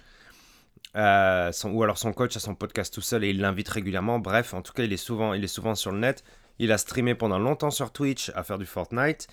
Ou 0.96 1.82
alors 1.84 1.98
son 1.98 2.12
coach 2.12 2.36
a 2.36 2.40
son 2.40 2.56
podcast 2.56 2.92
tout 2.92 3.00
seul 3.00 3.22
et 3.22 3.30
il 3.30 3.40
l'invite 3.40 3.68
régulièrement. 3.68 4.18
Bref, 4.18 4.54
en 4.54 4.62
tout 4.62 4.72
cas, 4.72 4.82
il 4.82 4.92
est 4.92 5.04
souvent, 5.08 5.34
il 5.34 5.44
est 5.44 5.54
souvent 5.58 5.76
sur 5.76 5.92
le 5.92 5.98
net. 5.98 6.24
Il 6.58 6.72
a 6.72 6.78
streamé 6.78 7.14
pendant 7.14 7.38
longtemps 7.38 7.70
sur 7.70 7.92
Twitch 7.92 8.32
à 8.34 8.42
faire 8.42 8.58
du 8.58 8.66
Fortnite. 8.66 9.28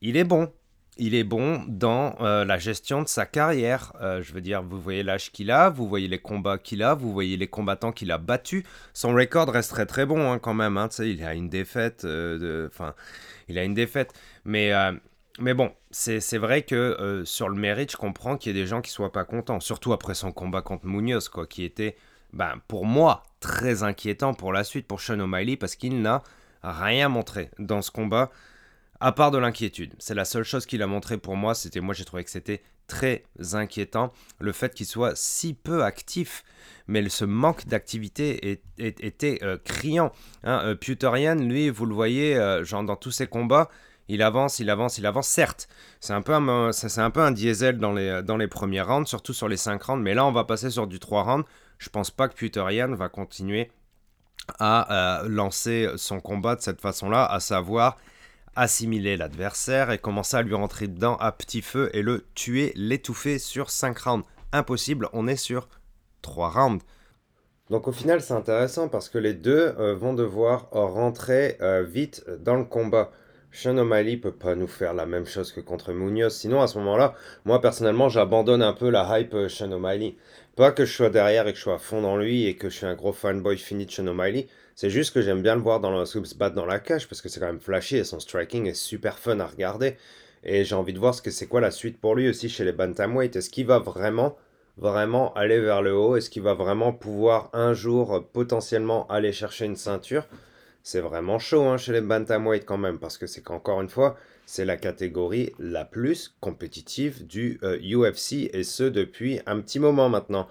Il 0.00 0.16
est 0.16 0.24
bon. 0.24 0.52
Il 1.00 1.14
est 1.14 1.24
bon 1.24 1.64
dans 1.66 2.14
euh, 2.20 2.44
la 2.44 2.58
gestion 2.58 3.02
de 3.02 3.08
sa 3.08 3.24
carrière. 3.24 3.94
Euh, 4.02 4.22
je 4.22 4.34
veux 4.34 4.42
dire, 4.42 4.62
vous 4.62 4.80
voyez 4.80 5.02
l'âge 5.02 5.32
qu'il 5.32 5.50
a, 5.50 5.70
vous 5.70 5.88
voyez 5.88 6.08
les 6.08 6.18
combats 6.18 6.58
qu'il 6.58 6.82
a, 6.82 6.94
vous 6.94 7.10
voyez 7.10 7.38
les 7.38 7.48
combattants 7.48 7.90
qu'il 7.90 8.12
a 8.12 8.18
battus. 8.18 8.64
Son 8.92 9.14
record 9.14 9.48
reste 9.48 9.86
très 9.86 10.04
bon 10.04 10.30
hein, 10.30 10.38
quand 10.38 10.52
même. 10.52 10.76
Hein, 10.76 10.88
il 10.98 11.24
a 11.24 11.34
une 11.34 11.48
défaite. 11.48 12.04
Enfin, 12.04 12.94
il 13.48 13.58
a 13.58 13.64
une 13.64 13.72
défaite. 13.72 14.12
Mais, 14.44 14.72
bon, 15.54 15.72
c'est 15.90 16.38
vrai 16.38 16.62
que 16.62 17.22
sur 17.24 17.48
le 17.48 17.56
mérite, 17.56 17.92
je 17.92 17.96
comprends 17.96 18.36
qu'il 18.36 18.54
y 18.54 18.58
ait 18.58 18.62
des 18.62 18.68
gens 18.68 18.82
qui 18.82 18.90
soient 18.90 19.12
pas 19.12 19.24
contents. 19.24 19.60
Surtout 19.60 19.94
après 19.94 20.14
son 20.14 20.32
combat 20.32 20.60
contre 20.60 20.86
Munoz, 20.86 21.30
quoi, 21.30 21.46
qui 21.46 21.64
était, 21.64 21.96
ben, 22.34 22.60
pour 22.68 22.84
moi, 22.84 23.22
très 23.40 23.82
inquiétant 23.82 24.34
pour 24.34 24.52
la 24.52 24.64
suite 24.64 24.86
pour 24.86 25.00
Sean 25.00 25.18
O'Malley 25.18 25.56
parce 25.56 25.76
qu'il 25.76 26.02
n'a 26.02 26.22
rien 26.62 27.08
montré 27.08 27.50
dans 27.58 27.80
ce 27.80 27.90
combat 27.90 28.30
à 29.00 29.12
part 29.12 29.30
de 29.30 29.38
l'inquiétude. 29.38 29.94
C'est 29.98 30.14
la 30.14 30.24
seule 30.24 30.44
chose 30.44 30.66
qu'il 30.66 30.82
a 30.82 30.86
montré 30.86 31.16
pour 31.16 31.36
moi, 31.36 31.54
c'était 31.54 31.80
moi 31.80 31.94
j'ai 31.94 32.04
trouvé 32.04 32.22
que 32.22 32.30
c'était 32.30 32.62
très 32.86 33.24
inquiétant 33.52 34.12
le 34.40 34.52
fait 34.52 34.74
qu'il 34.74 34.86
soit 34.86 35.16
si 35.16 35.54
peu 35.54 35.84
actif, 35.84 36.44
mais 36.86 37.08
ce 37.08 37.24
manque 37.24 37.66
d'activité 37.66 38.60
était 38.78 39.38
euh, 39.42 39.56
criant. 39.64 40.12
Hein. 40.44 40.76
Euh, 40.82 41.34
lui, 41.36 41.70
vous 41.70 41.86
le 41.86 41.94
voyez, 41.94 42.36
euh, 42.36 42.64
genre 42.64 42.82
dans 42.82 42.96
tous 42.96 43.12
ses 43.12 43.26
combats, 43.26 43.70
il 44.08 44.22
avance, 44.22 44.58
il 44.58 44.68
avance, 44.68 44.98
il 44.98 45.06
avance. 45.06 45.28
Certes, 45.28 45.68
c'est 46.00 46.12
un 46.12 46.20
peu 46.20 46.34
un, 46.34 46.72
c'est 46.72 47.00
un 47.00 47.10
peu 47.10 47.20
un 47.20 47.30
diesel 47.30 47.78
dans 47.78 47.92
les, 47.92 48.22
dans 48.24 48.36
les 48.36 48.48
premiers 48.48 48.82
rounds, 48.82 49.08
surtout 49.08 49.32
sur 49.32 49.48
les 49.48 49.56
5 49.56 49.80
rounds, 49.82 50.02
mais 50.02 50.14
là 50.14 50.26
on 50.26 50.32
va 50.32 50.44
passer 50.44 50.68
sur 50.68 50.86
du 50.86 50.98
3 50.98 51.22
rounds. 51.22 51.48
Je 51.78 51.88
pense 51.88 52.10
pas 52.10 52.28
que 52.28 52.34
Puterian 52.34 52.92
va 52.94 53.08
continuer 53.08 53.70
à 54.58 55.22
lancer 55.28 55.88
son 55.96 56.18
combat 56.18 56.56
de 56.56 56.60
cette 56.60 56.80
façon-là, 56.80 57.24
à 57.24 57.38
savoir 57.38 57.96
assimiler 58.56 59.16
l'adversaire 59.16 59.90
et 59.90 59.98
commencer 59.98 60.36
à 60.36 60.42
lui 60.42 60.54
rentrer 60.54 60.88
dedans 60.88 61.16
à 61.16 61.32
petit 61.32 61.62
feu 61.62 61.90
et 61.92 62.02
le 62.02 62.26
tuer, 62.34 62.72
l'étouffer 62.76 63.38
sur 63.38 63.70
5 63.70 63.98
rounds. 63.98 64.26
Impossible, 64.52 65.08
on 65.12 65.26
est 65.26 65.36
sur 65.36 65.68
3 66.22 66.50
rounds. 66.50 66.84
Donc 67.70 67.86
au 67.86 67.92
final 67.92 68.20
c'est 68.20 68.34
intéressant 68.34 68.88
parce 68.88 69.08
que 69.08 69.18
les 69.18 69.32
deux 69.32 69.74
euh, 69.78 69.94
vont 69.94 70.12
devoir 70.12 70.68
rentrer 70.72 71.56
euh, 71.60 71.84
vite 71.84 72.24
dans 72.40 72.56
le 72.56 72.64
combat. 72.64 73.12
Sean 73.52 73.78
O'Malley 73.78 74.16
peut 74.16 74.32
pas 74.32 74.54
nous 74.54 74.68
faire 74.68 74.94
la 74.94 75.06
même 75.06 75.26
chose 75.26 75.52
que 75.52 75.60
contre 75.60 75.92
Munoz. 75.92 76.34
Sinon 76.34 76.62
à 76.62 76.66
ce 76.66 76.78
moment-là, 76.78 77.14
moi 77.44 77.60
personnellement 77.60 78.08
j'abandonne 78.08 78.62
un 78.62 78.72
peu 78.72 78.90
la 78.90 79.20
hype 79.20 79.34
euh, 79.34 79.48
Sean 79.48 79.70
O'Malley. 79.70 80.16
Pas 80.56 80.72
que 80.72 80.84
je 80.84 80.92
sois 80.92 81.10
derrière 81.10 81.46
et 81.46 81.52
que 81.52 81.58
je 81.58 81.62
sois 81.62 81.74
à 81.74 81.78
fond 81.78 82.02
dans 82.02 82.16
lui 82.16 82.46
et 82.46 82.56
que 82.56 82.68
je 82.68 82.76
suis 82.76 82.86
un 82.86 82.94
gros 82.94 83.12
fanboy 83.12 83.56
fini 83.56 83.86
de 83.86 83.90
Sean 83.92 84.08
O'Malley. 84.08 84.48
C'est 84.80 84.88
juste 84.88 85.12
que 85.12 85.20
j'aime 85.20 85.42
bien 85.42 85.56
le 85.56 85.60
voir 85.60 85.78
dans 85.78 85.90
le, 85.90 86.06
se 86.06 86.34
battre 86.36 86.54
dans 86.54 86.64
la 86.64 86.78
cage 86.78 87.06
parce 87.06 87.20
que 87.20 87.28
c'est 87.28 87.38
quand 87.38 87.44
même 87.44 87.60
flashy 87.60 87.98
et 87.98 88.04
son 88.04 88.18
striking 88.18 88.66
est 88.66 88.72
super 88.72 89.18
fun 89.18 89.38
à 89.38 89.46
regarder. 89.46 89.98
Et 90.42 90.64
j'ai 90.64 90.74
envie 90.74 90.94
de 90.94 90.98
voir 90.98 91.14
ce 91.14 91.20
que 91.20 91.30
c'est 91.30 91.46
quoi 91.46 91.60
la 91.60 91.70
suite 91.70 92.00
pour 92.00 92.14
lui 92.14 92.30
aussi 92.30 92.48
chez 92.48 92.64
les 92.64 92.72
bantamweight. 92.72 93.36
Est-ce 93.36 93.50
qu'il 93.50 93.66
va 93.66 93.78
vraiment, 93.78 94.38
vraiment 94.78 95.34
aller 95.34 95.60
vers 95.60 95.82
le 95.82 95.94
haut? 95.94 96.16
Est-ce 96.16 96.30
qu'il 96.30 96.40
va 96.40 96.54
vraiment 96.54 96.94
pouvoir 96.94 97.50
un 97.52 97.74
jour 97.74 98.14
euh, 98.14 98.20
potentiellement 98.20 99.06
aller 99.08 99.32
chercher 99.32 99.66
une 99.66 99.76
ceinture? 99.76 100.26
C'est 100.82 101.00
vraiment 101.00 101.38
chaud 101.38 101.64
hein, 101.64 101.76
chez 101.76 101.92
les 101.92 102.00
bantamweight 102.00 102.64
quand 102.64 102.78
même 102.78 102.98
parce 102.98 103.18
que 103.18 103.26
c'est 103.26 103.42
qu'encore 103.42 103.82
une 103.82 103.90
fois, 103.90 104.16
c'est 104.46 104.64
la 104.64 104.78
catégorie 104.78 105.52
la 105.58 105.84
plus 105.84 106.34
compétitive 106.40 107.26
du 107.26 107.60
UFC 107.62 108.32
euh, 108.32 108.48
et 108.54 108.64
ce 108.64 108.84
depuis 108.84 109.40
un 109.44 109.60
petit 109.60 109.78
moment 109.78 110.08
maintenant. 110.08 110.48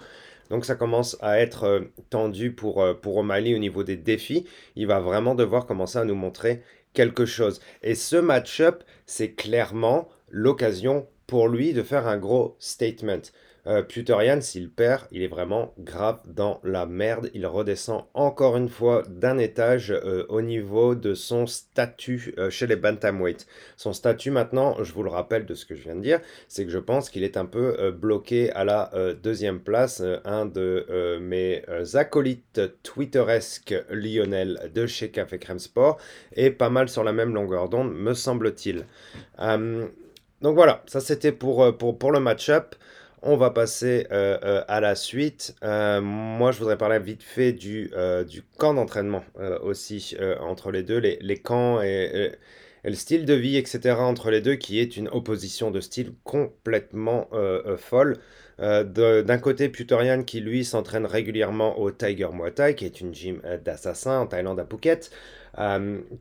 Donc 0.49 0.65
ça 0.65 0.75
commence 0.75 1.17
à 1.21 1.39
être 1.39 1.63
euh, 1.63 1.81
tendu 2.09 2.51
pour, 2.51 2.81
euh, 2.81 2.93
pour 2.93 3.17
O'Malley 3.17 3.55
au 3.55 3.59
niveau 3.59 3.83
des 3.83 3.97
défis. 3.97 4.45
Il 4.75 4.87
va 4.87 4.99
vraiment 4.99 5.35
devoir 5.35 5.65
commencer 5.65 5.99
à 5.99 6.05
nous 6.05 6.15
montrer 6.15 6.63
quelque 6.93 7.25
chose. 7.25 7.59
Et 7.83 7.95
ce 7.95 8.15
match-up, 8.15 8.83
c'est 9.05 9.33
clairement 9.33 10.09
l'occasion 10.29 11.07
pour 11.27 11.47
lui 11.47 11.73
de 11.73 11.83
faire 11.83 12.07
un 12.07 12.17
gros 12.17 12.55
statement. 12.59 13.21
Euh, 13.67 13.81
Puterian, 13.83 14.41
s'il 14.41 14.69
perd, 14.69 15.03
il 15.11 15.21
est 15.21 15.27
vraiment 15.27 15.73
grave 15.79 16.19
dans 16.25 16.59
la 16.63 16.85
merde. 16.85 17.29
Il 17.33 17.45
redescend 17.45 18.05
encore 18.13 18.57
une 18.57 18.69
fois 18.69 19.03
d'un 19.07 19.37
étage 19.37 19.91
euh, 19.91 20.25
au 20.29 20.41
niveau 20.41 20.95
de 20.95 21.13
son 21.13 21.45
statut 21.45 22.33
euh, 22.37 22.49
chez 22.49 22.67
les 22.67 22.75
bantamweight. 22.75 23.47
Son 23.77 23.93
statut 23.93 24.31
maintenant, 24.31 24.83
je 24.83 24.93
vous 24.93 25.03
le 25.03 25.09
rappelle 25.09 25.45
de 25.45 25.53
ce 25.53 25.65
que 25.65 25.75
je 25.75 25.83
viens 25.83 25.95
de 25.95 26.01
dire, 26.01 26.19
c'est 26.47 26.65
que 26.65 26.71
je 26.71 26.79
pense 26.79 27.09
qu'il 27.09 27.23
est 27.23 27.37
un 27.37 27.45
peu 27.45 27.91
bloqué 27.91 28.51
à 28.51 28.63
la 28.63 28.91
deuxième 29.21 29.59
place. 29.59 30.01
un 30.25 30.45
de 30.45 31.17
mes 31.21 31.63
acolytes 31.93 32.61
twitteresques 32.83 33.75
Lionel 33.89 34.71
de 34.73 34.85
chez 34.85 35.09
Café 35.09 35.39
Crème 35.39 35.59
Sport 35.59 35.97
est 36.33 36.51
pas 36.51 36.69
mal 36.69 36.89
sur 36.89 37.03
la 37.03 37.13
même 37.13 37.33
longueur 37.33 37.69
d'onde, 37.69 37.93
me 37.93 38.13
semble-t-il. 38.13 38.85
donc 39.39 40.55
voilà, 40.55 40.83
ça 40.87 40.99
c'était 40.99 41.31
pour, 41.31 41.77
pour, 41.77 41.97
pour 41.97 42.11
le 42.11 42.19
match-up. 42.19 42.75
On 43.21 43.35
va 43.35 43.49
passer 43.49 44.07
euh, 44.11 44.37
euh, 44.43 44.63
à 44.69 44.79
la 44.79 44.95
suite. 44.95 45.55
Euh, 45.63 45.99
moi, 45.99 46.51
je 46.51 46.59
voudrais 46.59 46.77
parler 46.77 46.99
vite 46.99 47.21
fait 47.21 47.51
du, 47.51 47.91
du 48.27 48.43
camp 48.57 48.73
d'entraînement 48.73 49.23
aussi 49.61 50.15
entre 50.39 50.71
les 50.71 50.83
deux, 50.83 50.97
les, 50.97 51.17
les 51.21 51.37
camps 51.37 51.81
et, 51.81 52.31
le 52.85 52.93
style 52.93 53.25
de 53.25 53.33
vie, 53.33 53.57
etc. 53.57 53.95
entre 53.99 54.31
les 54.31 54.39
deux, 54.39 54.55
qui 54.55 54.79
est 54.79 54.95
une 54.95 55.09
opposition 55.09 55.69
de 55.69 55.81
style 55.81 56.13
complètement 56.23 57.27
folle. 57.77 58.17
D'un 58.57 59.37
côté, 59.37 59.67
Putorian 59.67 60.23
qui 60.23 60.39
lui 60.39 60.63
s'entraîne 60.63 61.05
régulièrement 61.05 61.77
au 61.77 61.91
Tiger 61.91 62.29
Muay 62.33 62.51
Thai, 62.51 62.75
qui 62.75 62.85
est 62.85 63.01
une 63.01 63.13
gym 63.13 63.41
d'assassins 63.65 64.19
en 64.19 64.27
Thaïlande 64.27 64.61
à 64.61 64.65
Phuket. 64.65 65.11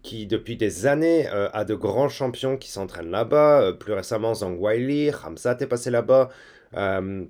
qui 0.02 0.26
depuis 0.26 0.57
des 0.57 0.87
années 0.87 1.28
a 1.28 1.64
de 1.64 1.75
grands 1.75 2.09
champions 2.09 2.57
qui 2.57 2.71
s'entraînent 2.71 3.12
là-bas. 3.12 3.75
plus 3.78 3.93
récemment, 3.93 4.35
Zhang 4.35 4.59
Weili, 4.61 5.12
Ramsat 5.12 5.59
est 5.61 5.67
passé 5.69 5.90
là-bas. 5.90 6.31
Euh, 6.76 7.25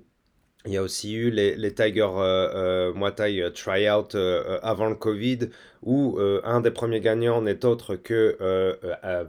il 0.65 0.73
y 0.73 0.77
a 0.77 0.83
aussi 0.83 1.13
eu 1.13 1.31
les, 1.31 1.55
les 1.55 1.73
Tiger 1.73 2.01
euh, 2.01 2.91
euh, 2.91 2.93
Muay 2.93 3.13
Thai 3.13 3.49
Tryout 3.53 4.15
avant 4.61 4.89
le 4.89 4.95
Covid, 4.95 5.49
où 5.83 6.19
un 6.43 6.59
des 6.59 6.71
premiers 6.71 6.99
gagnants 6.99 7.41
n'est 7.41 7.63
autre 7.63 7.95
que 7.95 8.37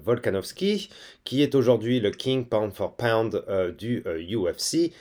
Volkanovski, 0.03 0.91
qui 1.25 1.43
est 1.43 1.55
aujourd'hui 1.55 2.01
le 2.01 2.11
King 2.11 2.47
Pound 2.47 2.73
for 2.73 2.97
Pound 2.97 3.45
du 3.79 4.03
UFC. 4.05 4.93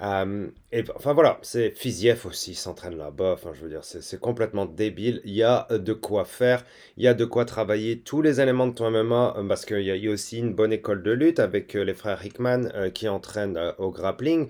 Et 0.00 0.84
enfin 0.94 1.12
voilà, 1.14 1.38
c'est 1.42 1.70
Fiziev 1.70 2.26
aussi 2.26 2.54
s'entraîne 2.54 2.96
là-bas. 2.96 3.32
Enfin, 3.32 3.50
je 3.54 3.62
veux 3.62 3.68
dire, 3.68 3.84
c'est 3.84 4.20
complètement 4.20 4.66
débile. 4.66 5.20
Il 5.24 5.32
y 5.32 5.42
a 5.42 5.66
de 5.70 5.92
quoi 5.92 6.24
faire, 6.24 6.64
il 6.96 7.04
y 7.04 7.08
a 7.08 7.14
de 7.14 7.24
quoi 7.24 7.44
travailler 7.44 8.00
tous 8.00 8.22
les 8.22 8.40
éléments 8.40 8.66
de 8.66 8.74
ton 8.74 8.90
MMA 8.90 9.36
parce 9.48 9.64
qu'il 9.64 9.82
y, 9.82 10.08
a 10.08 10.10
aussi 10.10 10.38
une 10.38 10.54
bonne 10.54 10.72
école 10.72 11.02
de 11.02 11.12
lutte 11.12 11.38
avec 11.38 11.74
les 11.74 11.94
frères 11.94 12.24
Hickman 12.24 12.90
qui 12.92 13.08
entraînent 13.08 13.74
au 13.78 13.90
grappling. 13.90 14.48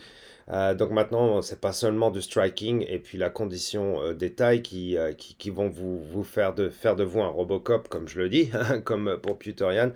Euh, 0.48 0.74
donc 0.74 0.90
maintenant, 0.92 1.42
c'est 1.42 1.60
pas 1.60 1.72
seulement 1.72 2.10
du 2.10 2.22
striking 2.22 2.84
et 2.88 3.00
puis 3.00 3.18
la 3.18 3.30
condition 3.30 4.00
euh, 4.00 4.14
des 4.14 4.32
tailles 4.32 4.62
qui, 4.62 4.96
euh, 4.96 5.12
qui, 5.12 5.34
qui, 5.34 5.50
vont 5.50 5.68
vous, 5.68 5.98
vous 5.98 6.22
faire, 6.22 6.54
de, 6.54 6.68
faire 6.68 6.94
de 6.94 7.02
vous 7.02 7.20
un 7.20 7.28
Robocop, 7.28 7.88
comme 7.88 8.06
je 8.06 8.20
le 8.20 8.28
dis, 8.28 8.50
comme 8.84 9.18
pour 9.20 9.38
Puterian. 9.38 9.90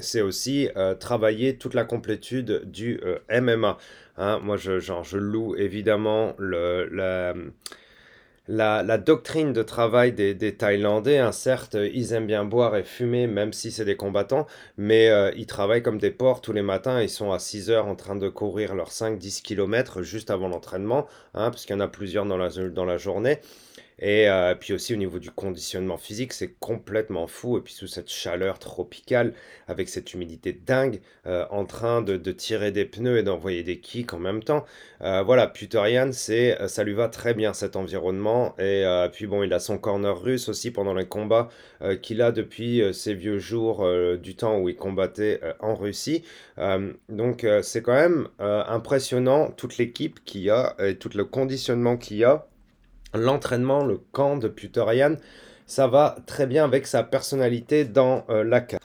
C'est 0.00 0.20
aussi 0.20 0.68
travailler 1.00 1.56
toute 1.56 1.74
la 1.74 1.84
complétude 1.84 2.62
du 2.70 3.00
MMA. 3.30 3.78
Hein. 4.18 4.40
moi, 4.42 4.56
je, 4.56 5.16
loue 5.16 5.56
évidemment 5.56 6.34
la 8.48 8.98
doctrine 8.98 9.52
de 9.52 9.62
travail 9.62 10.12
des, 10.12 10.56
Thaïlandais, 10.56 11.18
hein, 11.18 11.32
certes, 11.32 11.74
ils 11.74 12.12
aiment 12.12 12.26
bien 12.26 12.44
boire 12.44 12.76
et 12.76 12.84
fumer, 12.84 13.26
même 13.26 13.52
si 13.52 13.70
c'est 13.70 13.84
des 13.84 13.96
combattants, 13.96 14.46
mais 14.76 15.08
euh, 15.08 15.32
ils 15.36 15.46
travaillent 15.46 15.82
comme 15.82 15.98
des 15.98 16.10
porcs 16.10 16.40
tous 16.40 16.52
les 16.52 16.62
matins. 16.62 17.02
Ils 17.02 17.10
sont 17.10 17.32
à 17.32 17.38
6 17.38 17.70
heures 17.70 17.86
en 17.86 17.96
train 17.96 18.16
de 18.16 18.28
courir 18.28 18.74
leurs 18.74 18.90
5-10 18.90 19.42
km 19.42 20.02
juste 20.02 20.30
avant 20.30 20.48
l'entraînement, 20.48 21.06
hein, 21.34 21.50
parce 21.50 21.66
qu'il 21.66 21.74
y 21.74 21.78
en 21.78 21.80
a 21.80 21.88
plusieurs 21.88 22.24
dans 22.24 22.84
la 22.84 22.98
journée. 22.98 23.40
Et 23.98 24.28
euh, 24.28 24.54
puis 24.54 24.74
aussi 24.74 24.92
au 24.92 24.96
niveau 24.96 25.18
du 25.18 25.30
conditionnement 25.30 25.96
physique, 25.96 26.34
c'est 26.34 26.54
complètement 26.60 27.26
fou. 27.26 27.56
Et 27.56 27.62
puis 27.62 27.72
sous 27.72 27.86
cette 27.86 28.10
chaleur 28.10 28.58
tropicale, 28.58 29.32
avec 29.68 29.88
cette 29.88 30.12
humidité 30.12 30.52
dingue, 30.52 31.00
euh, 31.26 31.46
en 31.50 31.64
train 31.64 32.02
de, 32.02 32.16
tirer 32.32 32.72
des 32.72 32.84
pneus 32.84 33.18
et 33.18 33.22
d'envoyer 33.22 33.62
des 33.62 33.78
kicks 33.80 34.12
en 34.12 34.18
même 34.18 34.42
temps. 34.42 34.64
Euh, 35.00 35.22
voilà, 35.22 35.46
Puterian, 35.46 36.10
c'est, 36.12 36.58
ça 36.68 36.84
lui 36.84 36.92
va 36.92 37.08
très 37.08 37.32
bien 37.32 37.54
cet 37.54 37.76
environnement. 37.76 38.54
Et 38.58 38.84
puis 39.12 39.26
bon, 39.26 39.42
il 39.42 39.52
a 39.52 39.60
son 39.60 39.78
corner 39.78 40.20
russe 40.20 40.48
aussi 40.48 40.70
pendant 40.70 40.94
les 40.94 41.06
combats 41.06 41.48
qu'il 42.02 42.22
a 42.22 42.32
depuis 42.32 42.82
ses 42.92 43.14
vieux 43.14 43.38
jours 43.38 43.86
du 44.18 44.34
temps 44.34 44.58
où 44.58 44.68
il 44.68 44.76
combattait 44.76 45.40
en 45.60 45.74
Russie. 45.74 46.24
donc 47.08 47.46
c'est 47.62 47.82
quand 47.82 47.94
même 47.94 48.28
impressionnant 48.38 49.50
toute 49.50 49.78
l'équipe 49.78 50.24
qu'il 50.24 50.42
y 50.42 50.50
a 50.50 50.74
et 50.78 50.96
tout 50.96 51.10
le 51.14 51.24
conditionnement 51.24 51.96
qu'il 51.96 52.18
y 52.18 52.24
a 52.24 52.46
l'entraînement, 53.14 53.84
le 53.84 53.98
camp 54.12 54.36
de 54.36 54.48
Puterian, 54.48 55.16
ça 55.66 55.86
va 55.88 56.16
très 56.26 56.46
bien 56.46 56.64
avec 56.64 56.86
sa 56.86 57.02
personnalité 57.02 57.84
dans 57.84 58.24
euh, 58.30 58.44
la 58.44 58.60
carte. 58.60 58.82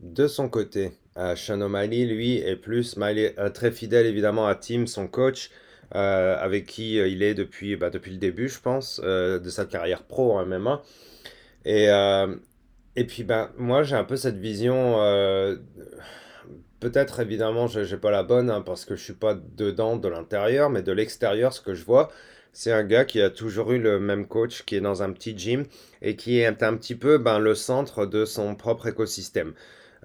De 0.00 0.26
son 0.26 0.48
côté, 0.48 0.92
euh, 1.16 1.36
Sean 1.36 1.68
lui, 1.68 2.38
est 2.38 2.56
plus 2.56 2.96
euh, 2.98 3.50
très 3.50 3.70
fidèle 3.70 4.06
évidemment 4.06 4.46
à 4.46 4.54
Tim, 4.54 4.86
son 4.86 5.06
coach, 5.06 5.50
avec 5.94 6.64
qui 6.64 6.94
il 6.94 7.22
est 7.22 7.34
depuis, 7.34 7.76
bah, 7.76 7.90
depuis 7.90 8.12
le 8.12 8.16
début, 8.16 8.48
je 8.48 8.58
pense, 8.58 8.98
de 8.98 9.48
sa 9.50 9.66
carrière 9.66 10.04
pro 10.04 10.32
en 10.38 10.46
MMA. 10.46 10.82
Et, 11.66 11.88
et 12.96 13.04
puis, 13.04 13.24
ben, 13.24 13.50
moi, 13.58 13.82
j'ai 13.82 13.96
un 13.96 14.04
peu 14.04 14.16
cette 14.16 14.38
vision 14.38 14.96
peut-être 16.82 17.20
évidemment, 17.20 17.68
je 17.68 17.80
n'ai 17.80 18.00
pas 18.00 18.10
la 18.10 18.24
bonne 18.24 18.50
hein, 18.50 18.60
parce 18.60 18.84
que 18.84 18.96
je 18.96 19.04
suis 19.04 19.12
pas 19.12 19.34
dedans 19.34 19.96
de 19.96 20.08
l'intérieur, 20.08 20.68
mais 20.68 20.82
de 20.82 20.90
l'extérieur, 20.90 21.52
ce 21.52 21.60
que 21.60 21.74
je 21.74 21.84
vois, 21.84 22.10
c'est 22.52 22.72
un 22.72 22.84
gars 22.84 23.04
qui 23.04 23.20
a 23.20 23.30
toujours 23.30 23.72
eu 23.72 23.78
le 23.78 23.98
même 23.98 24.26
coach, 24.26 24.64
qui 24.64 24.76
est 24.76 24.80
dans 24.80 25.02
un 25.02 25.12
petit 25.12 25.36
gym 25.36 25.64
et 26.02 26.16
qui 26.16 26.38
est 26.38 26.62
un 26.62 26.76
petit 26.76 26.94
peu 26.94 27.18
ben, 27.18 27.38
le 27.38 27.54
centre 27.54 28.06
de 28.06 28.24
son 28.24 28.54
propre 28.54 28.88
écosystème. 28.88 29.54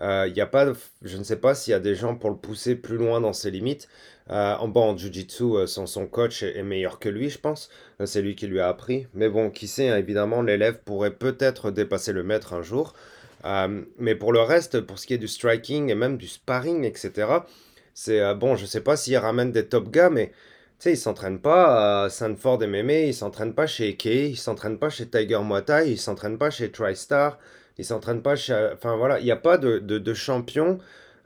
Euh, 0.02 0.30
y 0.34 0.42
a 0.42 0.46
pas 0.46 0.74
je 1.02 1.18
ne 1.18 1.24
sais 1.24 1.38
pas 1.38 1.56
s'il 1.56 1.72
y 1.72 1.74
a 1.74 1.80
des 1.80 1.96
gens 1.96 2.16
pour 2.16 2.30
le 2.30 2.36
pousser 2.36 2.76
plus 2.76 2.98
loin 2.98 3.20
dans 3.20 3.34
ses 3.34 3.50
limites. 3.50 3.88
Euh, 4.30 4.56
en, 4.56 4.68
bon, 4.68 4.92
en 4.92 4.98
Jiu-Jitsu, 4.98 5.44
euh, 5.44 5.68
son, 5.68 6.08
coach 6.08 6.44
est, 6.44 6.62
meilleur 6.64 7.00
que 7.00 7.10
lui, 7.10 7.30
je 7.30 7.40
pense. 7.40 7.70
Euh, 8.02 8.06
c'est 8.06 8.22
lui 8.22 8.36
qui 8.36 8.48
lui 8.48 8.60
a 8.60 8.68
appris. 8.68 9.08
Mais 9.14 9.30
bon, 9.30 9.50
qui 9.50 9.68
sait, 9.68 9.90
hein, 9.90 9.98
évidemment, 9.98 10.42
l'élève 10.42 10.80
pourrait 10.84 11.12
peut-être 11.16 11.72
dépasser 11.72 12.12
le 12.12 12.24
maître 12.24 12.54
un 12.54 12.62
jour. 12.62 12.94
mais 13.98 14.16
pour 14.16 14.34
le 14.34 14.42
reste, 14.42 14.82
pour 14.82 15.00
ce 15.00 15.08
qui 15.08 15.14
est 15.14 15.18
du 15.18 15.28
striking 15.28 15.90
et 15.90 15.96
même 15.96 16.18
du 16.18 16.28
sparring, 16.28 16.84
etc., 16.84 17.30
c'est 17.94 18.36
bon, 18.36 18.56
je 18.56 18.64
ne 18.64 18.68
sais 18.68 18.82
pas 18.82 18.98
s'il 18.98 19.18
ramène 19.18 19.52
des 19.52 19.66
top 19.66 19.90
gars, 19.90 20.10
mais 20.10 20.32
sais, 20.80 20.94
il 20.94 20.98
s'entraîne 20.98 21.40
pas 21.40 22.04
à 22.06 22.10
Sanford 22.10 22.60
MMA, 22.60 23.00
il 23.08 23.14
s'entraîne 23.14 23.54
pas 23.54 23.68
chez 23.68 23.90
Ike, 23.90 24.06
il 24.06 24.38
s'entraîne 24.38 24.78
pas 24.78 24.90
chez 24.90 25.08
Tiger 25.08 25.40
Muay 25.44 25.64
Thai, 25.64 25.92
il 25.92 25.98
s'entraîne 25.98 26.38
pas 26.38 26.50
chez 26.50 26.72
TriStar. 26.72 27.38
Il 27.78 27.86
s'entraîne 27.86 28.22
pas 28.22 28.36
chez. 28.36 28.72
Enfin 28.74 28.96
voilà, 28.96 29.20
il 29.20 29.26
n'y 29.26 29.32
a 29.32 29.36
pas 29.36 29.58
de, 29.58 29.80
de, 29.80 30.14
champion. 30.14 30.80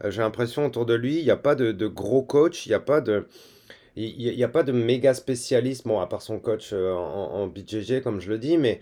Euh, 0.03 0.12
j'ai 0.12 0.22
l'impression 0.22 0.65
autour 0.65 0.86
de 0.86 0.93
lui, 0.93 1.20
il 1.20 1.24
n'y 1.24 1.31
a 1.31 1.38
pas 1.38 1.55
de, 1.55 1.72
de 1.72 1.88
gros 1.88 2.24
coach, 2.24 2.65
il 2.65 2.70
n'y 2.70 2.75
a 2.75 2.79
pas 2.79 3.01
de. 3.01 3.27
Il 3.98 4.36
n'y 4.36 4.43
a 4.43 4.48
pas 4.48 4.63
de 4.63 4.72
méga 4.72 5.13
spécialiste, 5.13 5.86
bon, 5.86 6.00
à 6.00 6.08
part 6.08 6.22
son 6.22 6.39
coach 6.39 6.70
euh, 6.72 6.93
en, 6.93 7.41
en 7.41 7.48
BJJ, 7.48 8.01
comme 8.01 8.22
je 8.22 8.29
le 8.29 8.38
dis, 8.38 8.58
mais 8.58 8.81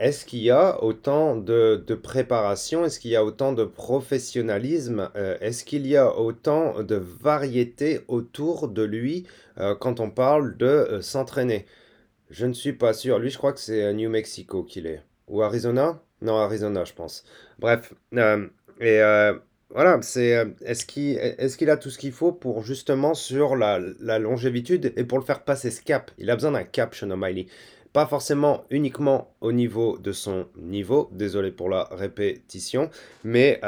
est-ce 0.00 0.24
qu'il 0.24 0.40
y 0.40 0.50
a 0.50 0.82
autant 0.82 1.36
de, 1.36 1.84
de 1.86 1.94
préparation 1.94 2.84
Est-ce 2.84 2.98
qu'il 2.98 3.12
y 3.12 3.16
a 3.16 3.24
autant 3.24 3.52
de 3.52 3.64
professionnalisme 3.64 5.10
euh, 5.14 5.36
Est-ce 5.40 5.64
qu'il 5.64 5.86
y 5.86 5.96
a 5.96 6.16
autant 6.18 6.82
de 6.82 6.96
variété 6.96 8.00
autour 8.08 8.68
de 8.68 8.82
lui 8.82 9.26
quand 9.78 10.00
on 10.00 10.10
parle 10.10 10.56
de 10.56 10.98
s'entraîner? 11.02 11.66
Je 12.30 12.46
ne 12.46 12.52
suis 12.52 12.72
pas 12.72 12.94
sûr. 12.94 13.18
Lui, 13.18 13.30
je 13.30 13.38
crois 13.38 13.52
que 13.52 13.60
c'est 13.60 13.92
New 13.92 14.08
Mexico 14.08 14.62
qu'il 14.62 14.86
est. 14.86 15.02
Ou 15.28 15.42
Arizona? 15.42 16.00
Non, 16.22 16.36
Arizona, 16.36 16.84
je 16.84 16.92
pense. 16.92 17.24
Bref, 17.58 17.94
euh, 18.14 18.46
et 18.80 19.00
euh, 19.00 19.34
voilà, 19.70 20.00
c'est 20.02 20.36
euh, 20.36 20.46
est-ce 20.64 20.84
qu'il 20.84 21.16
est 21.16 21.70
a 21.70 21.76
tout 21.76 21.90
ce 21.90 21.98
qu'il 21.98 22.12
faut 22.12 22.32
pour 22.32 22.62
justement 22.62 23.14
sur 23.14 23.56
la, 23.56 23.80
la 24.00 24.18
longévitude 24.18 24.92
et 24.96 25.04
pour 25.04 25.18
le 25.18 25.24
faire 25.24 25.44
passer 25.44 25.70
ce 25.70 25.80
cap? 25.82 26.10
Il 26.18 26.30
a 26.30 26.34
besoin 26.34 26.52
d'un 26.52 26.64
cap, 26.64 26.94
Sean 26.94 27.10
O'Malley. 27.10 27.46
Pas 27.92 28.06
forcément 28.06 28.64
uniquement 28.70 29.34
au 29.40 29.52
niveau 29.52 29.98
de 29.98 30.12
son 30.12 30.46
niveau, 30.56 31.08
désolé 31.12 31.50
pour 31.50 31.68
la 31.68 31.88
répétition, 31.90 32.90
mais 33.24 33.60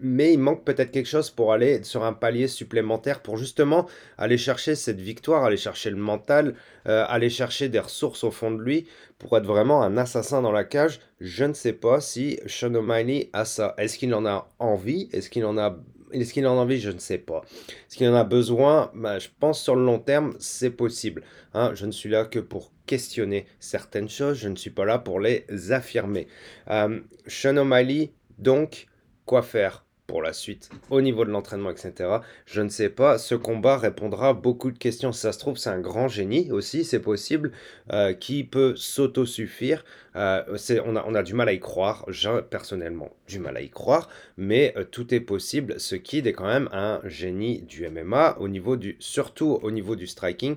mais 0.00 0.32
il 0.32 0.38
manque 0.38 0.64
peut-être 0.64 0.90
quelque 0.90 1.08
chose 1.08 1.30
pour 1.30 1.52
aller 1.52 1.82
sur 1.82 2.04
un 2.04 2.12
palier 2.12 2.48
supplémentaire, 2.48 3.20
pour 3.20 3.36
justement 3.36 3.86
aller 4.16 4.38
chercher 4.38 4.74
cette 4.74 5.00
victoire, 5.00 5.44
aller 5.44 5.58
chercher 5.58 5.90
le 5.90 5.96
mental, 5.96 6.54
euh, 6.88 7.04
aller 7.08 7.28
chercher 7.28 7.68
des 7.68 7.80
ressources 7.80 8.24
au 8.24 8.30
fond 8.30 8.50
de 8.50 8.62
lui, 8.62 8.86
pour 9.18 9.36
être 9.36 9.44
vraiment 9.46 9.82
un 9.82 9.98
assassin 9.98 10.40
dans 10.40 10.52
la 10.52 10.64
cage. 10.64 11.00
Je 11.20 11.44
ne 11.44 11.52
sais 11.52 11.74
pas 11.74 12.00
si 12.00 12.40
Sean 12.46 12.74
O'Malley 12.74 13.28
a 13.34 13.44
ça. 13.44 13.74
Est-ce 13.76 13.98
qu'il 13.98 14.14
en 14.14 14.24
a 14.24 14.48
envie? 14.58 15.10
Est-ce 15.12 15.28
qu'il 15.28 15.44
en 15.44 15.58
a 15.58 15.76
est-ce 16.12 16.32
qu'il 16.32 16.46
en 16.46 16.58
a 16.58 16.60
envie 16.62 16.80
Je 16.80 16.90
ne 16.90 16.98
sais 16.98 17.18
pas. 17.18 17.42
Est-ce 17.68 17.96
qu'il 17.96 18.08
en 18.08 18.14
a 18.14 18.24
besoin 18.24 18.90
bah, 18.94 19.18
Je 19.18 19.28
pense 19.38 19.62
sur 19.62 19.76
le 19.76 19.84
long 19.84 19.98
terme, 19.98 20.34
c'est 20.38 20.70
possible. 20.70 21.22
Hein. 21.54 21.72
je 21.74 21.86
ne 21.86 21.92
suis 21.92 22.08
là 22.08 22.24
que 22.24 22.38
pour 22.38 22.72
questionner 22.86 23.46
certaines 23.60 24.08
choses. 24.08 24.38
Je 24.38 24.48
ne 24.48 24.56
suis 24.56 24.70
pas 24.70 24.84
là 24.84 24.98
pour 24.98 25.20
les 25.20 25.46
affirmer. 25.70 26.26
Euh, 26.68 27.00
Sean 27.26 27.56
O'Malley, 27.56 28.12
donc, 28.38 28.86
quoi 29.26 29.42
faire? 29.42 29.84
Pour 30.10 30.22
la 30.22 30.32
suite 30.32 30.70
au 30.90 31.00
niveau 31.00 31.24
de 31.24 31.30
l'entraînement, 31.30 31.70
etc. 31.70 32.18
Je 32.44 32.60
ne 32.62 32.68
sais 32.68 32.88
pas. 32.88 33.16
Ce 33.16 33.36
combat 33.36 33.78
répondra 33.78 34.30
à 34.30 34.32
beaucoup 34.32 34.72
de 34.72 34.78
questions. 34.78 35.12
Ça 35.12 35.30
se 35.30 35.38
trouve, 35.38 35.56
c'est 35.56 35.70
un 35.70 35.78
grand 35.78 36.08
génie 36.08 36.50
aussi, 36.50 36.84
c'est 36.84 36.98
possible, 36.98 37.52
euh, 37.92 38.12
qui 38.12 38.42
peut 38.42 38.74
s'autosuffire. 38.74 39.84
Euh, 40.16 40.42
on, 40.84 40.96
a, 40.96 41.04
on 41.06 41.14
a 41.14 41.22
du 41.22 41.34
mal 41.34 41.48
à 41.48 41.52
y 41.52 41.60
croire. 41.60 42.04
J'ai 42.08 42.40
personnellement 42.50 43.10
du 43.28 43.38
mal 43.38 43.56
à 43.56 43.60
y 43.60 43.70
croire, 43.70 44.08
mais 44.36 44.74
euh, 44.76 44.82
tout 44.82 45.14
est 45.14 45.20
possible. 45.20 45.78
Ce 45.78 45.94
kid 45.94 46.26
est 46.26 46.32
quand 46.32 46.48
même 46.48 46.68
un 46.72 47.00
génie 47.04 47.62
du 47.62 47.88
MMA, 47.88 48.36
au 48.40 48.48
niveau 48.48 48.76
du, 48.76 48.96
surtout 48.98 49.60
au 49.62 49.70
niveau 49.70 49.94
du 49.94 50.08
striking. 50.08 50.56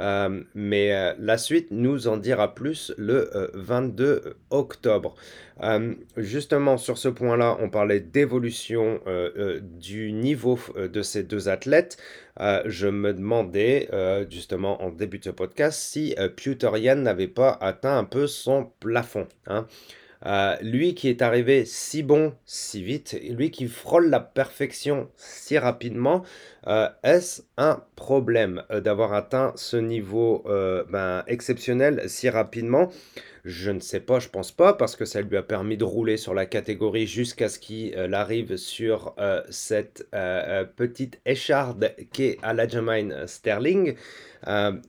Euh, 0.00 0.42
mais 0.54 0.92
euh, 0.92 1.12
la 1.18 1.38
suite 1.38 1.68
nous 1.70 2.06
en 2.08 2.16
dira 2.16 2.54
plus 2.54 2.92
le 2.96 3.30
22 3.54 4.04
euh, 4.04 4.34
octobre. 4.50 5.14
justement, 6.16 6.76
sur 6.76 6.98
ce 6.98 7.08
point-là, 7.08 7.56
on 7.60 7.68
parlait 7.68 8.00
d'évolution 8.00 9.00
du 9.80 10.12
niveau 10.12 10.58
de 10.76 11.02
ces 11.02 11.24
deux 11.24 11.48
athlètes. 11.48 11.96
je 12.38 12.86
me 12.86 13.12
demandais, 13.12 13.88
justement, 14.30 14.80
en 14.82 14.90
début 14.90 15.18
de 15.18 15.24
ce 15.24 15.30
podcast, 15.30 15.80
si 15.80 16.14
Pewter 16.36 16.94
n'avait 16.94 17.26
pas 17.26 17.58
atteint 17.60 17.98
un 17.98 18.04
peu 18.04 18.28
son 18.28 18.70
plafond. 18.78 19.26
Hein. 19.48 19.66
Lui 20.62 20.94
qui 20.94 21.08
est 21.08 21.22
arrivé 21.22 21.64
si 21.64 22.04
bon, 22.04 22.34
si 22.44 22.82
vite, 22.82 23.18
lui 23.28 23.50
qui 23.50 23.66
frôle 23.66 24.10
la 24.10 24.20
perfection 24.20 25.08
si 25.16 25.58
rapidement, 25.58 26.22
euh, 26.68 26.88
est-ce 27.02 27.42
un 27.56 27.82
problème 27.96 28.62
euh, 28.70 28.80
d'avoir 28.80 29.12
atteint 29.12 29.52
ce 29.56 29.76
niveau 29.76 30.44
ben, 30.90 31.24
exceptionnel 31.26 32.02
si 32.06 32.28
rapidement? 32.28 32.90
Je 33.44 33.70
ne 33.70 33.80
sais 33.80 34.00
pas, 34.00 34.18
je 34.18 34.28
pense 34.28 34.52
pas, 34.52 34.74
parce 34.74 34.94
que 34.94 35.04
ça 35.04 35.22
lui 35.22 35.36
a 35.36 35.42
permis 35.42 35.76
de 35.76 35.84
rouler 35.84 36.16
sur 36.18 36.34
la 36.34 36.44
catégorie 36.44 37.06
jusqu'à 37.06 37.48
ce 37.48 37.58
qu'il 37.58 37.96
arrive 38.12 38.56
sur 38.56 39.14
cette 39.48 40.06
petite 40.76 41.20
écharde 41.24 41.94
qu'est 42.12 42.36
Aljamain 42.42 43.26
Sterling. 43.26 43.94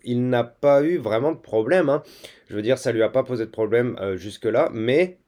il 0.04 0.30
n'a 0.30 0.44
pas 0.44 0.84
eu 0.84 0.98
vraiment 0.98 1.32
de 1.32 1.38
problème. 1.38 1.90
Hein. 1.90 2.04
Je 2.50 2.56
veux 2.56 2.62
dire, 2.62 2.78
ça 2.78 2.92
lui 2.92 3.04
a 3.04 3.10
pas 3.10 3.24
posé 3.24 3.46
de 3.46 3.52
problème 3.52 3.96
jusque-là, 4.18 4.70
mais 4.74 5.20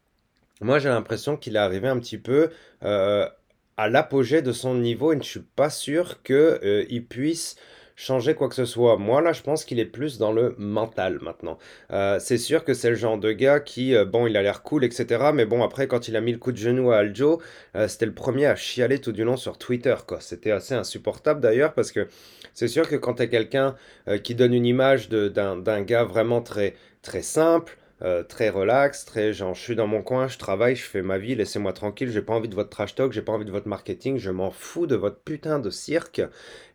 moi, 0.61 0.77
j'ai 0.77 0.89
l'impression 0.89 1.37
qu'il 1.37 1.55
est 1.55 1.59
arrivé 1.59 1.87
un 1.87 1.99
petit 1.99 2.19
peu 2.19 2.51
euh, 2.83 3.27
à 3.81 3.89
l'apogée 3.89 4.43
de 4.43 4.51
son 4.51 4.75
niveau 4.75 5.11
et 5.11 5.15
je 5.15 5.19
ne 5.19 5.23
suis 5.23 5.39
pas 5.39 5.71
sûr 5.71 6.21
qu'il 6.21 6.35
euh, 6.35 7.01
puisse 7.09 7.55
changer 7.95 8.35
quoi 8.35 8.47
que 8.47 8.53
ce 8.53 8.65
soit. 8.65 8.97
Moi, 8.97 9.21
là, 9.21 9.33
je 9.33 9.41
pense 9.41 9.65
qu'il 9.65 9.79
est 9.79 9.85
plus 9.85 10.19
dans 10.19 10.31
le 10.31 10.53
mental 10.59 11.17
maintenant. 11.21 11.57
Euh, 11.91 12.19
c'est 12.19 12.37
sûr 12.37 12.63
que 12.63 12.75
c'est 12.75 12.91
le 12.91 12.95
genre 12.95 13.17
de 13.17 13.31
gars 13.31 13.59
qui, 13.59 13.95
bon, 14.05 14.27
il 14.27 14.37
a 14.37 14.43
l'air 14.43 14.61
cool, 14.61 14.83
etc. 14.83 15.31
Mais 15.33 15.45
bon, 15.47 15.63
après, 15.63 15.87
quand 15.87 16.07
il 16.07 16.15
a 16.15 16.21
mis 16.21 16.31
le 16.31 16.37
coup 16.37 16.51
de 16.51 16.57
genou 16.57 16.91
à 16.91 16.97
Aljo, 16.97 17.41
c'était 17.87 18.05
le 18.05 18.13
premier 18.13 18.45
à 18.45 18.55
chialer 18.55 18.99
tout 18.99 19.11
du 19.11 19.23
long 19.23 19.37
sur 19.37 19.57
Twitter, 19.57 19.95
quoi. 20.07 20.19
C'était 20.21 20.51
assez 20.51 20.75
insupportable 20.75 21.41
d'ailleurs 21.41 21.73
parce 21.73 21.91
que 21.91 22.07
c'est 22.53 22.67
sûr 22.67 22.87
que 22.87 22.95
quand 22.95 23.15
tu 23.15 23.23
es 23.23 23.29
quelqu'un 23.29 23.75
qui 24.23 24.35
donne 24.35 24.53
une 24.53 24.65
image 24.65 25.09
d'un 25.09 25.81
gars 25.81 26.03
vraiment 26.03 26.41
très, 26.41 26.75
très 27.01 27.21
simple, 27.21 27.77
euh, 28.03 28.23
très 28.23 28.49
relax, 28.49 29.05
très 29.05 29.31
genre 29.33 29.53
je 29.53 29.61
suis 29.61 29.75
dans 29.75 29.87
mon 29.87 30.01
coin, 30.01 30.27
je 30.27 30.37
travaille, 30.37 30.75
je 30.75 30.83
fais 30.83 31.01
ma 31.01 31.17
vie, 31.17 31.35
laissez-moi 31.35 31.71
tranquille, 31.73 32.09
j'ai 32.11 32.21
pas 32.21 32.33
envie 32.33 32.49
de 32.49 32.55
votre 32.55 32.69
trash 32.69 32.95
talk, 32.95 33.11
j'ai 33.11 33.21
pas 33.21 33.31
envie 33.31 33.45
de 33.45 33.51
votre 33.51 33.67
marketing, 33.67 34.17
je 34.17 34.31
m'en 34.31 34.49
fous 34.49 34.87
de 34.87 34.95
votre 34.95 35.19
putain 35.19 35.59
de 35.59 35.69
cirque. 35.69 36.21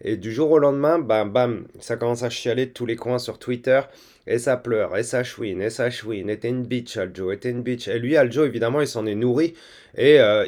Et 0.00 0.16
du 0.16 0.32
jour 0.32 0.50
au 0.52 0.58
lendemain, 0.58 0.98
bam 0.98 1.32
bam, 1.32 1.66
ça 1.80 1.96
commence 1.96 2.22
à 2.22 2.30
chialer 2.30 2.66
de 2.66 2.72
tous 2.72 2.86
les 2.86 2.96
coins 2.96 3.18
sur 3.18 3.38
Twitter, 3.38 3.80
et 4.28 4.38
ça 4.38 4.56
pleure, 4.56 4.96
et 4.96 5.02
ça 5.02 5.24
chouine, 5.24 5.62
et 5.62 5.70
ça 5.70 5.90
chouine, 5.90 6.30
et 6.30 6.38
t'es 6.38 6.48
une 6.48 6.64
bitch 6.64 6.96
Aljo, 6.96 7.32
et 7.32 7.38
t'es 7.38 7.50
une 7.50 7.62
bitch. 7.62 7.88
Et 7.88 7.98
lui, 7.98 8.16
Aljo, 8.16 8.44
évidemment, 8.44 8.80
il 8.80 8.88
s'en 8.88 9.06
est 9.06 9.14
nourri, 9.14 9.54
et 9.96 10.20
euh, 10.20 10.44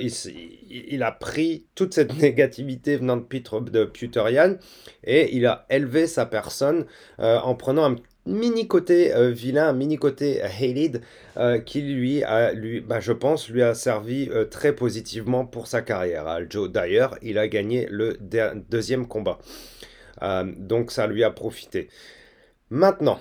il, 0.69 1.03
a 1.03 1.13
pris 1.13 1.67
toute 1.75 1.95
cette 1.95 2.17
négativité 2.21 2.97
venant 2.97 3.17
de, 3.17 3.23
Peter, 3.23 3.57
de 3.61 4.59
et 5.05 5.37
il 5.37 5.47
a 5.47 5.67
élevé 5.71 6.07
sa 6.07 6.27
personne 6.27 6.87
euh, 7.21 7.39
en 7.39 7.55
prenant 7.55 7.93
un 7.93 7.97
mini 8.29 8.69
côté 8.69 9.15
euh, 9.15 9.31
vilain, 9.31 9.73
mini 9.73 9.97
côté 9.97 10.43
euh, 10.43 10.47
hated, 10.47 11.03
euh, 11.37 11.59
qui 11.59 11.81
lui 11.81 12.23
a, 12.23 12.53
lui, 12.53 12.81
bah, 12.81 13.01
je 13.01 13.13
pense, 13.13 13.49
lui 13.49 13.63
a 13.63 13.75
servi 13.75 14.31
très 14.51 14.75
positivement 14.75 15.45
pour 15.45 15.67
sa 15.67 15.83
carrière. 15.83 16.29
Aljo, 16.29 16.69
d'ailleurs, 16.69 17.17
il 17.23 17.39
a 17.39 17.49
gagné 17.49 17.89
le 17.91 18.17
deuxième 18.71 19.07
combat. 19.07 19.39
donc 20.57 20.91
ça 20.91 21.07
lui 21.07 21.25
a 21.25 21.31
profité. 21.31 21.89
Maintenant, 22.71 23.21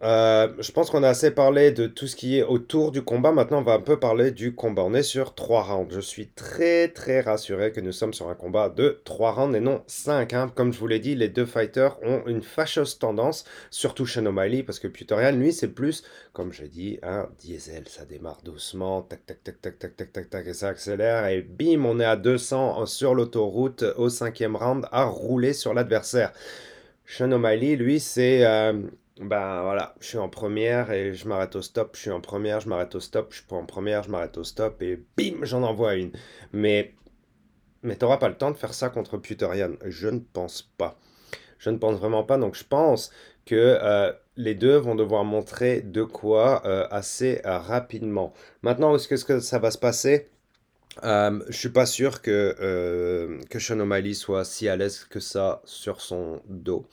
euh, 0.00 0.48
je 0.60 0.70
pense 0.70 0.90
qu'on 0.90 1.02
a 1.02 1.08
assez 1.08 1.32
parlé 1.32 1.72
de 1.72 1.88
tout 1.88 2.06
ce 2.06 2.14
qui 2.14 2.38
est 2.38 2.44
autour 2.44 2.92
du 2.92 3.02
combat. 3.02 3.32
Maintenant, 3.32 3.58
on 3.58 3.62
va 3.62 3.72
un 3.72 3.80
peu 3.80 3.98
parler 3.98 4.30
du 4.30 4.54
combat. 4.54 4.82
On 4.84 4.94
est 4.94 5.02
sur 5.02 5.34
3 5.34 5.62
rounds. 5.64 5.92
Je 5.92 5.98
suis 5.98 6.28
très 6.28 6.86
très 6.88 7.20
rassuré 7.20 7.72
que 7.72 7.80
nous 7.80 7.90
sommes 7.90 8.14
sur 8.14 8.28
un 8.28 8.36
combat 8.36 8.68
de 8.68 9.00
3 9.04 9.32
rounds 9.32 9.56
et 9.56 9.60
non 9.60 9.82
5. 9.88 10.32
Hein. 10.34 10.52
Comme 10.54 10.72
je 10.72 10.78
vous 10.78 10.86
l'ai 10.86 11.00
dit, 11.00 11.16
les 11.16 11.28
deux 11.28 11.46
fighters 11.46 11.98
ont 12.04 12.22
une 12.26 12.42
fâcheuse 12.42 13.00
tendance, 13.00 13.44
surtout 13.70 14.06
Sean 14.06 14.26
O'Malley, 14.26 14.62
parce 14.62 14.78
que 14.78 14.86
Putorial, 14.86 15.36
lui, 15.36 15.52
c'est 15.52 15.74
plus, 15.74 16.04
comme 16.32 16.52
j'ai 16.52 16.68
dit, 16.68 17.00
un 17.02 17.28
diesel. 17.40 17.88
Ça 17.88 18.04
démarre 18.04 18.42
doucement, 18.44 19.02
tac 19.02 19.26
tac 19.26 19.42
tac 19.42 19.60
tac 19.60 19.78
tac 19.80 19.96
tac 19.96 20.12
tac 20.12 20.30
tac, 20.30 20.46
et 20.46 20.54
ça 20.54 20.68
accélère, 20.68 21.26
et 21.26 21.42
bim, 21.42 21.84
on 21.84 21.98
est 21.98 22.04
à 22.04 22.16
200 22.16 22.86
sur 22.86 23.16
l'autoroute 23.16 23.84
au 23.96 24.08
cinquième 24.08 24.54
round 24.54 24.86
à 24.92 25.06
rouler 25.06 25.54
sur 25.54 25.74
l'adversaire. 25.74 26.32
Sean 27.04 27.32
O'Malley, 27.32 27.74
lui, 27.74 27.98
c'est... 27.98 28.46
Euh, 28.46 28.74
ben 29.20 29.62
voilà, 29.62 29.94
je 30.00 30.06
suis 30.06 30.18
en 30.18 30.28
première 30.28 30.90
et 30.92 31.14
je 31.14 31.26
m'arrête 31.26 31.56
au 31.56 31.62
stop, 31.62 31.96
je 31.96 32.00
suis 32.00 32.10
en 32.10 32.20
première, 32.20 32.60
je 32.60 32.68
m'arrête 32.68 32.94
au 32.94 33.00
stop, 33.00 33.32
je 33.32 33.38
suis 33.38 33.46
en 33.50 33.66
première, 33.66 34.02
je 34.04 34.10
m'arrête 34.10 34.36
au 34.38 34.44
stop 34.44 34.80
et 34.82 35.02
bim, 35.16 35.40
j'en 35.42 35.62
envoie 35.62 35.96
une. 35.96 36.12
Mais 36.52 36.94
mais 37.82 37.96
tu 37.96 38.04
n'auras 38.04 38.18
pas 38.18 38.28
le 38.28 38.36
temps 38.36 38.50
de 38.50 38.56
faire 38.56 38.74
ça 38.74 38.88
contre 38.88 39.16
Puterian. 39.18 39.72
Je 39.84 40.08
ne 40.08 40.18
pense 40.18 40.62
pas. 40.76 40.98
Je 41.58 41.70
ne 41.70 41.78
pense 41.78 41.98
vraiment 41.98 42.24
pas. 42.24 42.38
Donc 42.38 42.54
je 42.54 42.64
pense 42.64 43.10
que 43.46 43.54
euh, 43.54 44.12
les 44.36 44.54
deux 44.54 44.76
vont 44.76 44.94
devoir 44.94 45.24
montrer 45.24 45.80
de 45.80 46.02
quoi 46.02 46.62
euh, 46.66 46.86
assez 46.90 47.40
euh, 47.44 47.58
rapidement. 47.58 48.34
Maintenant, 48.62 48.94
est-ce 48.94 49.24
que, 49.24 49.40
ça 49.40 49.58
va 49.58 49.70
se 49.70 49.78
passer? 49.78 50.28
Je 51.02 51.44
je 51.48 51.56
suis 51.56 51.68
pas 51.68 51.86
sûr 51.86 52.22
que, 52.22 53.38
que 53.48 53.58
Sean 53.60 53.78
O'Malley 53.78 54.14
soit 54.14 54.44
si 54.44 54.68
à 54.68 54.74
l'aise 54.74 55.04
que 55.04 55.20
ça 55.20 55.62
sur 55.64 56.00
son 56.00 56.42
dos. 56.48 56.86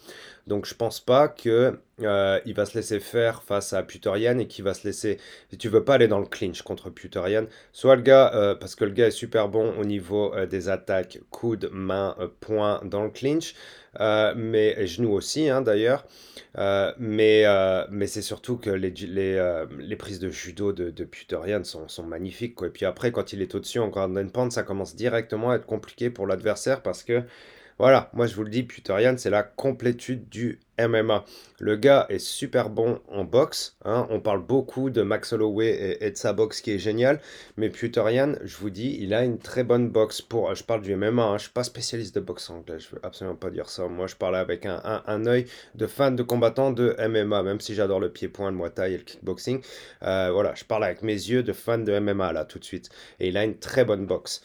Donc 0.47 0.65
je 0.65 0.75
pense 0.75 0.99
pas 0.99 1.27
que 1.27 1.79
il 1.97 2.53
va 2.53 2.65
se 2.65 2.75
laisser 2.75 2.99
faire 2.99 3.41
face 3.43 3.73
à 3.73 3.81
Puterian 3.81 4.37
et 4.37 4.47
qu'il 4.47 4.63
va 4.63 4.73
se 4.73 4.85
laisser. 4.85 5.17
Si 5.49 5.57
tu 5.57 5.69
veux 5.69 5.83
pas 5.83 5.95
aller 5.95 6.07
dans 6.07 6.19
le 6.19 6.25
clinch 6.25 6.61
contre 6.61 6.89
Puterian, 6.89 7.45
soit 7.71 7.95
le 7.95 8.01
gars, 8.01 8.57
parce 8.59 8.75
que 8.75 8.83
le 8.83 8.91
gars 8.91 9.07
est 9.07 9.11
super 9.11 9.47
bon 9.47 9.73
au 9.79 9.85
niveau 9.85 10.35
des 10.45 10.67
attaques, 10.69 11.19
coude, 11.29 11.69
main, 11.71 12.15
poing 12.41 12.81
dans 12.83 13.03
le 13.03 13.09
clinch. 13.09 13.55
Euh, 13.99 14.33
mais 14.35 14.85
genoux 14.87 15.13
aussi 15.13 15.49
hein, 15.49 15.61
d'ailleurs. 15.61 16.05
Euh, 16.57 16.91
mais 16.97 17.43
euh, 17.45 17.85
mais 17.91 18.07
c'est 18.07 18.21
surtout 18.21 18.57
que 18.57 18.69
les, 18.69 18.91
les, 18.91 19.65
les, 19.77 19.95
prises 19.95 20.19
de 20.19 20.29
judo 20.29 20.73
de, 20.73 20.89
de 20.89 21.63
sont, 21.63 21.87
sont 21.87 22.03
magnifiques. 22.03 22.55
Quoi. 22.55 22.67
Et 22.67 22.69
puis 22.71 22.85
après, 22.85 23.11
quand 23.11 23.33
il 23.33 23.41
est 23.41 23.55
au-dessus 23.55 23.79
en 23.79 23.87
Grand 23.89 24.13
Pound, 24.29 24.51
ça 24.51 24.63
commence 24.63 24.95
directement 24.95 25.51
à 25.51 25.55
être 25.55 25.65
compliqué 25.65 26.09
pour 26.09 26.27
l'adversaire 26.27 26.81
parce 26.81 27.03
que 27.03 27.23
voilà, 27.77 28.09
moi 28.13 28.25
je 28.25 28.35
vous 28.35 28.43
le 28.43 28.49
dis, 28.49 28.63
Puterian, 28.63 29.15
c'est 29.17 29.29
la 29.29 29.43
complétude 29.43 30.29
du 30.29 30.59
MMA. 30.79 31.25
Le 31.59 31.75
gars 31.75 32.05
est 32.07 32.19
super 32.19 32.69
bon 32.69 32.99
en 33.09 33.25
boxe. 33.25 33.75
Hein. 33.83 34.07
On 34.09 34.21
parle 34.21 34.45
beaucoup 34.45 34.89
de 34.89 35.01
Max 35.01 35.33
Holloway 35.33 35.97
et, 35.99 36.11
de 36.11 36.15
sa 36.15 36.31
boxe 36.31 36.61
qui 36.61 36.71
est 36.71 36.79
géniale. 36.79 37.19
Mais 37.57 37.69
Puterian, 37.69 38.35
je 38.43 38.55
vous 38.57 38.69
dis, 38.69 38.97
il 39.01 39.13
a 39.13 39.25
une 39.25 39.39
très 39.39 39.63
bonne 39.63 39.89
boxe 39.89 40.21
pour. 40.21 40.53
Je 40.55 40.63
parle 40.63 40.81
du 40.81 40.95
MMA, 40.95 41.21
hein. 41.21 41.27
je 41.31 41.33
ne 41.33 41.39
suis 41.39 41.51
pas 41.51 41.63
spécialiste 41.65 42.15
de 42.15 42.21
boxe 42.21 42.49
anglaise. 42.49 42.81
Je 42.81 42.87
ne 42.87 42.91
veux 42.99 43.05
absolument 43.05 43.35
pas 43.35 43.49
dire 43.49 43.69
ça. 43.69 43.87
Moi, 43.87 44.07
je 44.07 44.15
parle 44.15 44.37
avec 44.37 44.65
un, 44.65 44.81
un, 45.05 45.25
œil 45.25 45.45
de 45.75 45.87
fan 45.87 46.15
de 46.15 46.23
combattant 46.23 46.71
de 46.71 46.95
MMA, 46.97 47.43
même 47.43 47.59
si 47.59 47.73
j'adore 47.75 47.99
le 47.99 48.09
pied-point, 48.09 48.51
le 48.51 48.57
muay 48.57 48.71
et 48.93 48.97
le 48.97 49.03
kickboxing. 49.03 49.61
Euh, 50.03 50.29
voilà, 50.31 50.55
je 50.55 50.63
parle 50.63 50.85
avec 50.85 51.01
mes 51.01 51.13
yeux 51.13 51.43
de 51.43 51.53
fan 51.53 51.83
de 51.83 51.99
MMA 51.99 52.31
là 52.31 52.45
tout 52.45 52.59
de 52.59 52.65
suite. 52.65 52.89
Et 53.19 53.27
il 53.27 53.37
a 53.37 53.43
une 53.43 53.57
très 53.57 53.83
bonne 53.83 54.05
boxe. 54.05 54.41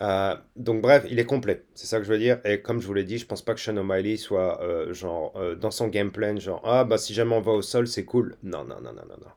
Euh, 0.00 0.34
donc 0.56 0.80
bref, 0.80 1.04
il 1.10 1.18
est 1.18 1.26
complet, 1.26 1.62
c'est 1.74 1.86
ça 1.86 1.98
que 1.98 2.04
je 2.04 2.10
veux 2.10 2.18
dire. 2.18 2.40
Et 2.44 2.62
comme 2.62 2.80
je 2.80 2.86
vous 2.86 2.94
l'ai 2.94 3.04
dit, 3.04 3.18
je 3.18 3.26
pense 3.26 3.42
pas 3.42 3.52
que 3.54 3.60
Sean 3.60 3.76
O'Malley 3.76 4.16
soit 4.16 4.62
euh, 4.62 4.94
genre 4.94 5.32
euh, 5.36 5.54
dans 5.54 5.70
son 5.70 5.88
game 5.88 6.10
plan, 6.10 6.38
genre 6.38 6.62
ah 6.64 6.84
bah 6.84 6.96
si 6.98 7.12
jamais 7.12 7.34
on 7.34 7.40
va 7.42 7.52
au 7.52 7.62
sol, 7.62 7.86
c'est 7.86 8.04
cool. 8.06 8.36
Non 8.42 8.64
non 8.64 8.80
non 8.80 8.92
non 8.94 9.04
non 9.06 9.16
non 9.20 9.30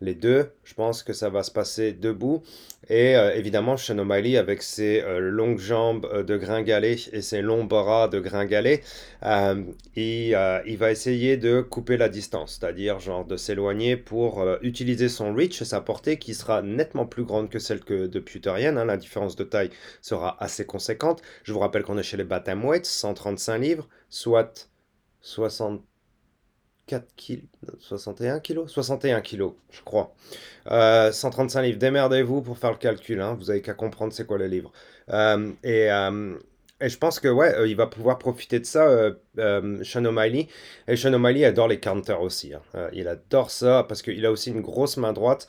les 0.00 0.14
deux. 0.14 0.50
Je 0.64 0.74
pense 0.74 1.02
que 1.02 1.12
ça 1.12 1.30
va 1.30 1.42
se 1.42 1.50
passer 1.50 1.92
debout. 1.92 2.42
Et 2.88 3.16
euh, 3.16 3.34
évidemment, 3.34 3.76
O'Malley, 3.90 4.36
avec 4.36 4.62
ses 4.62 5.02
euh, 5.02 5.18
longues 5.18 5.58
jambes 5.58 6.06
euh, 6.12 6.22
de 6.22 6.36
gringalet 6.36 6.96
et 7.12 7.22
ses 7.22 7.42
longs 7.42 7.64
bras 7.64 8.08
de 8.08 8.20
gringalet, 8.20 8.82
il, 9.96 10.38
il, 10.66 10.76
va 10.76 10.90
essayer 10.92 11.36
de 11.36 11.60
couper 11.60 11.96
la 11.96 12.08
distance, 12.08 12.58
c'est-à-dire 12.60 13.00
genre 13.00 13.24
de 13.24 13.36
s'éloigner 13.36 13.96
pour 13.96 14.46
utiliser 14.62 15.08
son 15.08 15.34
reach, 15.34 15.62
sa 15.62 15.80
portée 15.80 16.18
qui 16.18 16.34
sera 16.34 16.62
nettement 16.62 17.06
plus 17.06 17.24
grande 17.24 17.48
que 17.50 17.58
celle 17.58 17.80
que 17.80 18.06
de 18.06 18.20
Puterian. 18.20 18.76
Hein. 18.76 18.84
La 18.84 18.96
différence 18.96 19.34
de 19.34 19.44
taille 19.44 19.70
sera 20.00 20.36
assez 20.42 20.64
conséquente. 20.64 21.22
Je 21.42 21.52
vous 21.52 21.58
rappelle 21.58 21.82
qu'on 21.82 21.98
est 21.98 22.04
chez 22.04 22.16
les 22.16 22.24
Weights, 22.24 22.86
135 22.86 23.58
livres, 23.58 23.88
soit 24.10 24.68
60 25.22 25.82
4 26.86 27.04
kg, 27.16 27.42
61 27.80 28.40
kg 28.40 28.68
61 28.68 29.20
kg, 29.20 29.52
je 29.70 29.80
crois. 29.84 30.14
135 30.66 31.58
euh, 31.58 31.62
livres. 31.62 31.78
Démerdez-vous 31.78 32.42
pour 32.42 32.58
faire 32.58 32.70
le 32.70 32.76
calcul. 32.76 33.20
Hein. 33.20 33.36
Vous 33.38 33.50
avez 33.50 33.60
qu'à 33.60 33.74
comprendre 33.74 34.12
c'est 34.12 34.26
quoi 34.26 34.38
les 34.38 34.48
livres. 34.48 34.72
Euh, 35.10 35.52
et, 35.64 35.90
euh, 35.90 36.36
et, 36.80 36.88
je 36.88 36.98
pense 36.98 37.20
que 37.20 37.28
ouais, 37.28 37.68
il 37.68 37.76
va 37.76 37.86
pouvoir 37.86 38.18
profiter 38.18 38.60
de 38.60 38.64
ça, 38.64 38.88
Sean 39.82 40.04
O'Malley. 40.04 40.48
Et 40.88 40.96
Sean 40.96 41.12
O'Malley 41.12 41.44
adore 41.44 41.68
les 41.68 41.80
counters 41.80 42.20
aussi. 42.20 42.52
Hein. 42.54 42.88
il 42.92 43.08
adore 43.08 43.50
ça 43.50 43.84
parce 43.88 44.02
qu'il 44.02 44.24
a 44.24 44.30
aussi 44.30 44.50
une 44.50 44.60
grosse 44.60 44.96
main 44.96 45.12
droite. 45.12 45.48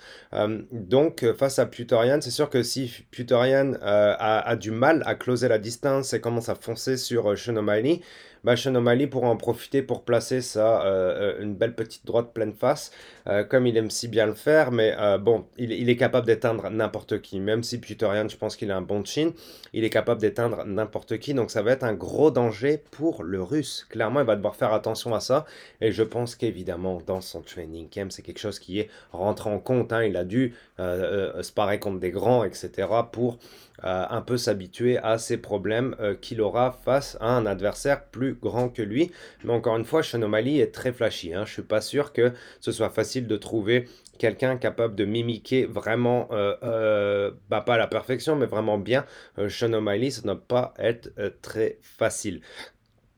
donc 0.71 1.25
face 1.33 1.59
à 1.59 1.65
Puterian, 1.65 2.19
c'est 2.21 2.31
sûr 2.31 2.49
que 2.49 2.63
si 2.63 3.05
Puterian 3.11 3.73
a, 3.81 4.39
a, 4.39 4.55
du 4.55 4.71
mal 4.71 5.03
à 5.05 5.15
closer 5.15 5.47
la 5.47 5.59
distance 5.59 6.13
et 6.13 6.21
commence 6.21 6.49
à 6.49 6.55
foncer 6.55 6.97
sur 6.97 7.37
Sean 7.37 7.55
O'Malley, 7.55 8.01
bah, 8.47 8.55
O'Malley 8.65 9.07
pourra 9.07 9.27
en 9.27 9.35
profiter 9.35 9.81
pour 9.81 10.03
placer 10.05 10.41
ça, 10.41 10.85
euh, 10.85 11.35
euh, 11.37 11.43
une 11.43 11.53
belle 11.53 11.75
petite 11.75 12.05
droite 12.05 12.31
pleine 12.33 12.53
face, 12.53 12.91
euh, 13.27 13.43
comme 13.43 13.67
il 13.67 13.75
aime 13.75 13.89
si 13.89 14.07
bien 14.07 14.25
le 14.25 14.35
faire. 14.35 14.71
Mais 14.71 14.95
bon, 15.19 15.45
il, 15.57 15.89
est 15.89 15.97
capable 15.97 16.27
d'éteindre 16.27 16.69
n'importe 16.69 17.21
qui. 17.21 17.41
Même 17.41 17.63
si 17.63 17.77
Puterian, 17.79 18.29
je 18.29 18.37
pense 18.37 18.55
qu'il 18.55 18.71
a 18.71 18.77
un 18.77 18.81
bon 18.81 19.03
chin, 19.03 19.31
il 19.73 19.83
est 19.83 19.89
capable 19.89 20.21
d'éteindre 20.21 20.63
n'importe 20.65 21.16
qui. 21.16 21.16
Donc 21.33 21.51
ça 21.51 21.61
va 21.61 21.71
être 21.71 21.83
un 21.83 21.93
gros 21.93 22.31
danger 22.31 22.81
pour 22.91 23.23
le 23.23 23.41
russe. 23.41 23.85
Clairement, 23.89 24.21
il 24.21 24.25
va 24.25 24.35
devoir 24.35 24.55
faire 24.55 24.73
attention 24.73 25.13
à 25.13 25.19
ça. 25.19 25.45
Et 25.81 25.91
je 25.91 26.03
pense 26.03 26.35
qu'évidemment, 26.35 27.01
dans 27.05 27.21
son 27.21 27.41
training 27.41 27.89
camp, 27.89 28.11
c'est 28.11 28.21
quelque 28.21 28.39
chose 28.39 28.59
qui 28.59 28.79
est 28.79 28.89
rentré 29.11 29.49
en 29.49 29.59
compte. 29.59 29.93
Hein. 29.93 30.03
Il 30.03 30.17
a 30.17 30.23
dû 30.23 30.53
se 30.77 31.51
parer 31.51 31.79
contre 31.79 31.99
des 31.99 32.11
grands, 32.11 32.43
etc. 32.43 32.87
pour 33.11 33.39
un 33.83 34.21
peu 34.21 34.37
s'habituer 34.37 34.97
à 34.97 35.17
ces 35.17 35.37
problèmes 35.37 35.95
qu'il 36.21 36.41
aura 36.41 36.71
face 36.83 37.17
à 37.21 37.29
un 37.29 37.45
adversaire 37.45 38.05
plus 38.05 38.33
grand 38.33 38.69
que 38.69 38.81
lui. 38.81 39.11
Mais 39.43 39.53
encore 39.53 39.77
une 39.77 39.85
fois, 39.85 40.01
Sean 40.03 40.21
est 40.33 40.73
très 40.73 40.91
flashy. 40.91 41.33
Hein. 41.33 41.45
Je 41.45 41.53
suis 41.53 41.61
pas 41.61 41.81
sûr 41.81 42.13
que 42.13 42.31
ce 42.59 42.71
soit 42.71 42.89
facile 42.89 43.27
de 43.27 43.37
trouver 43.37 43.87
quelqu'un 44.17 44.57
capable 44.57 44.95
de 44.95 45.05
mimiquer 45.05 45.65
vraiment, 45.65 46.27
euh, 46.31 46.55
euh, 46.63 47.31
bah, 47.49 47.61
pas 47.61 47.75
à 47.75 47.77
la 47.77 47.87
perfection, 47.87 48.35
mais 48.35 48.45
vraiment 48.45 48.77
bien. 48.77 49.05
Euh, 49.37 49.49
O'Malley, 49.73 50.09
ça 50.09 50.21
ne 50.23 50.27
va 50.27 50.35
pas 50.35 50.73
être 50.77 51.11
euh, 51.17 51.29
très 51.41 51.79
facile. 51.81 52.41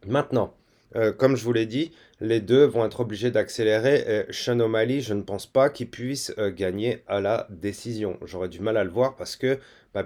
Maintenant, 0.08 0.56
comme 1.20 1.36
je 1.36 1.44
vous 1.44 1.54
l'ai 1.54 1.68
dit, 1.68 1.92
les 2.20 2.40
deux 2.40 2.66
vont 2.66 2.84
être 2.84 3.02
obligés 3.02 3.30
d'accélérer. 3.30 4.04
Et 4.08 4.34
Sean 4.34 4.60
O'Malley, 4.60 5.02
je 5.02 5.14
ne 5.14 5.22
pense 5.22 5.46
pas 5.46 5.70
qu'il 5.70 5.88
puisse 5.88 6.34
gagner 6.56 7.04
à 7.06 7.22
la 7.22 7.46
décision. 7.52 8.18
J'aurais 8.26 8.50
du 8.50 8.60
mal 8.60 8.76
à 8.76 8.84
le 8.84 8.90
voir 8.90 9.16
parce 9.16 9.36
que 9.36 9.60
bah, 9.94 10.06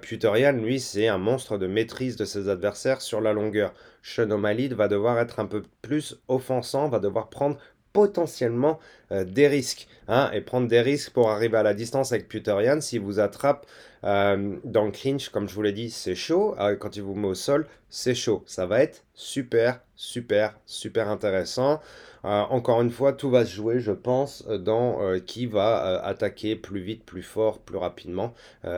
lui, 0.52 0.80
c'est 0.80 1.08
un 1.08 1.18
monstre 1.18 1.58
de 1.58 1.68
maîtrise 1.68 2.18
de 2.18 2.26
ses 2.26 2.50
adversaires 2.50 3.02
sur 3.02 3.22
la 3.22 3.32
longueur. 3.32 3.74
Sean 4.02 4.28
va 4.28 4.88
devoir 4.88 5.20
être 5.20 5.40
un 5.40 5.46
peu 5.46 5.64
plus 5.82 6.22
offensant, 6.28 6.90
va 6.90 7.00
devoir 7.00 7.30
prendre 7.30 7.58
potentiellement 7.94 8.80
euh, 9.12 9.24
des 9.24 9.48
risques. 9.48 9.88
Hein, 10.10 10.30
et 10.34 10.42
prendre 10.42 10.68
des 10.68 10.82
risques 10.82 11.14
pour 11.14 11.30
arriver 11.30 11.56
à 11.56 11.64
la 11.64 11.74
distance 11.74 12.12
avec 12.12 12.28
Puterian. 12.28 12.82
S'il 12.82 13.00
vous 13.00 13.22
attrape 13.22 13.66
euh, 14.04 14.58
dans 14.66 14.84
le 14.84 14.92
clinch, 14.92 15.30
comme 15.30 15.48
je 15.48 15.56
vous 15.56 15.62
l'ai 15.62 15.72
dit, 15.72 15.90
c'est 15.90 16.16
chaud. 16.16 16.56
Euh, 16.60 16.76
quand 16.76 16.98
il 16.98 17.04
vous 17.04 17.16
met 17.16 17.28
au 17.28 17.36
sol, 17.36 17.68
c'est 17.90 18.16
chaud. 18.16 18.44
Ça 18.46 18.66
va 18.66 18.82
être 18.82 19.06
super, 19.14 19.80
super, 19.96 20.60
super 20.66 21.08
intéressant. 21.08 21.80
encore 22.24 22.82
une 22.82 22.90
fois, 22.90 23.14
tout 23.14 23.30
va 23.30 23.46
se 23.46 23.54
jouer, 23.54 23.80
je 23.80 23.92
pense, 23.92 24.46
dans 24.48 25.20
qui 25.26 25.46
va 25.46 26.02
attaquer 26.04 26.56
plus 26.56 26.82
vite, 26.82 27.06
plus 27.06 27.22
fort, 27.22 27.60
plus 27.60 27.78
rapidement 27.78 28.34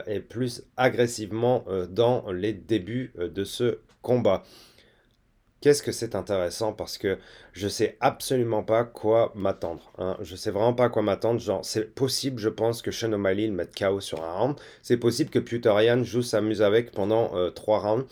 et 0.07 0.19
plus 0.19 0.63
agressivement 0.77 1.63
dans 1.89 2.29
les 2.31 2.53
débuts 2.53 3.13
de 3.17 3.43
ce 3.43 3.79
combat. 4.01 4.43
Qu'est-ce 5.61 5.81
que 5.81 5.91
c'est 5.91 6.15
intéressant 6.15 6.73
parce 6.73 6.97
que 6.97 7.17
je 7.53 7.67
sais 7.67 7.97
absolument 7.99 8.61
pas 8.61 8.83
quoi 8.83 9.31
m'attendre. 9.35 9.91
Hein. 9.97 10.17
Je 10.21 10.35
sais 10.35 10.51
vraiment 10.51 10.73
pas 10.73 10.89
quoi 10.89 11.01
m'attendre. 11.01 11.39
Genre, 11.39 11.65
c'est 11.65 11.95
possible, 11.95 12.39
je 12.39 12.49
pense, 12.49 12.81
que 12.81 12.91
Sean 12.91 13.13
O'Malley 13.13 13.47
le 13.47 13.53
mette 13.53 13.75
KO 13.75 13.99
sur 13.99 14.23
un 14.23 14.31
round. 14.31 14.55
C'est 14.83 14.97
possible 14.97 15.31
que 15.31 15.39
Puterian 15.39 16.03
joue, 16.03 16.21
s'amuse 16.21 16.61
avec 16.61 16.91
pendant 16.91 17.35
euh, 17.35 17.49
trois 17.49 17.79
rounds. 17.79 18.05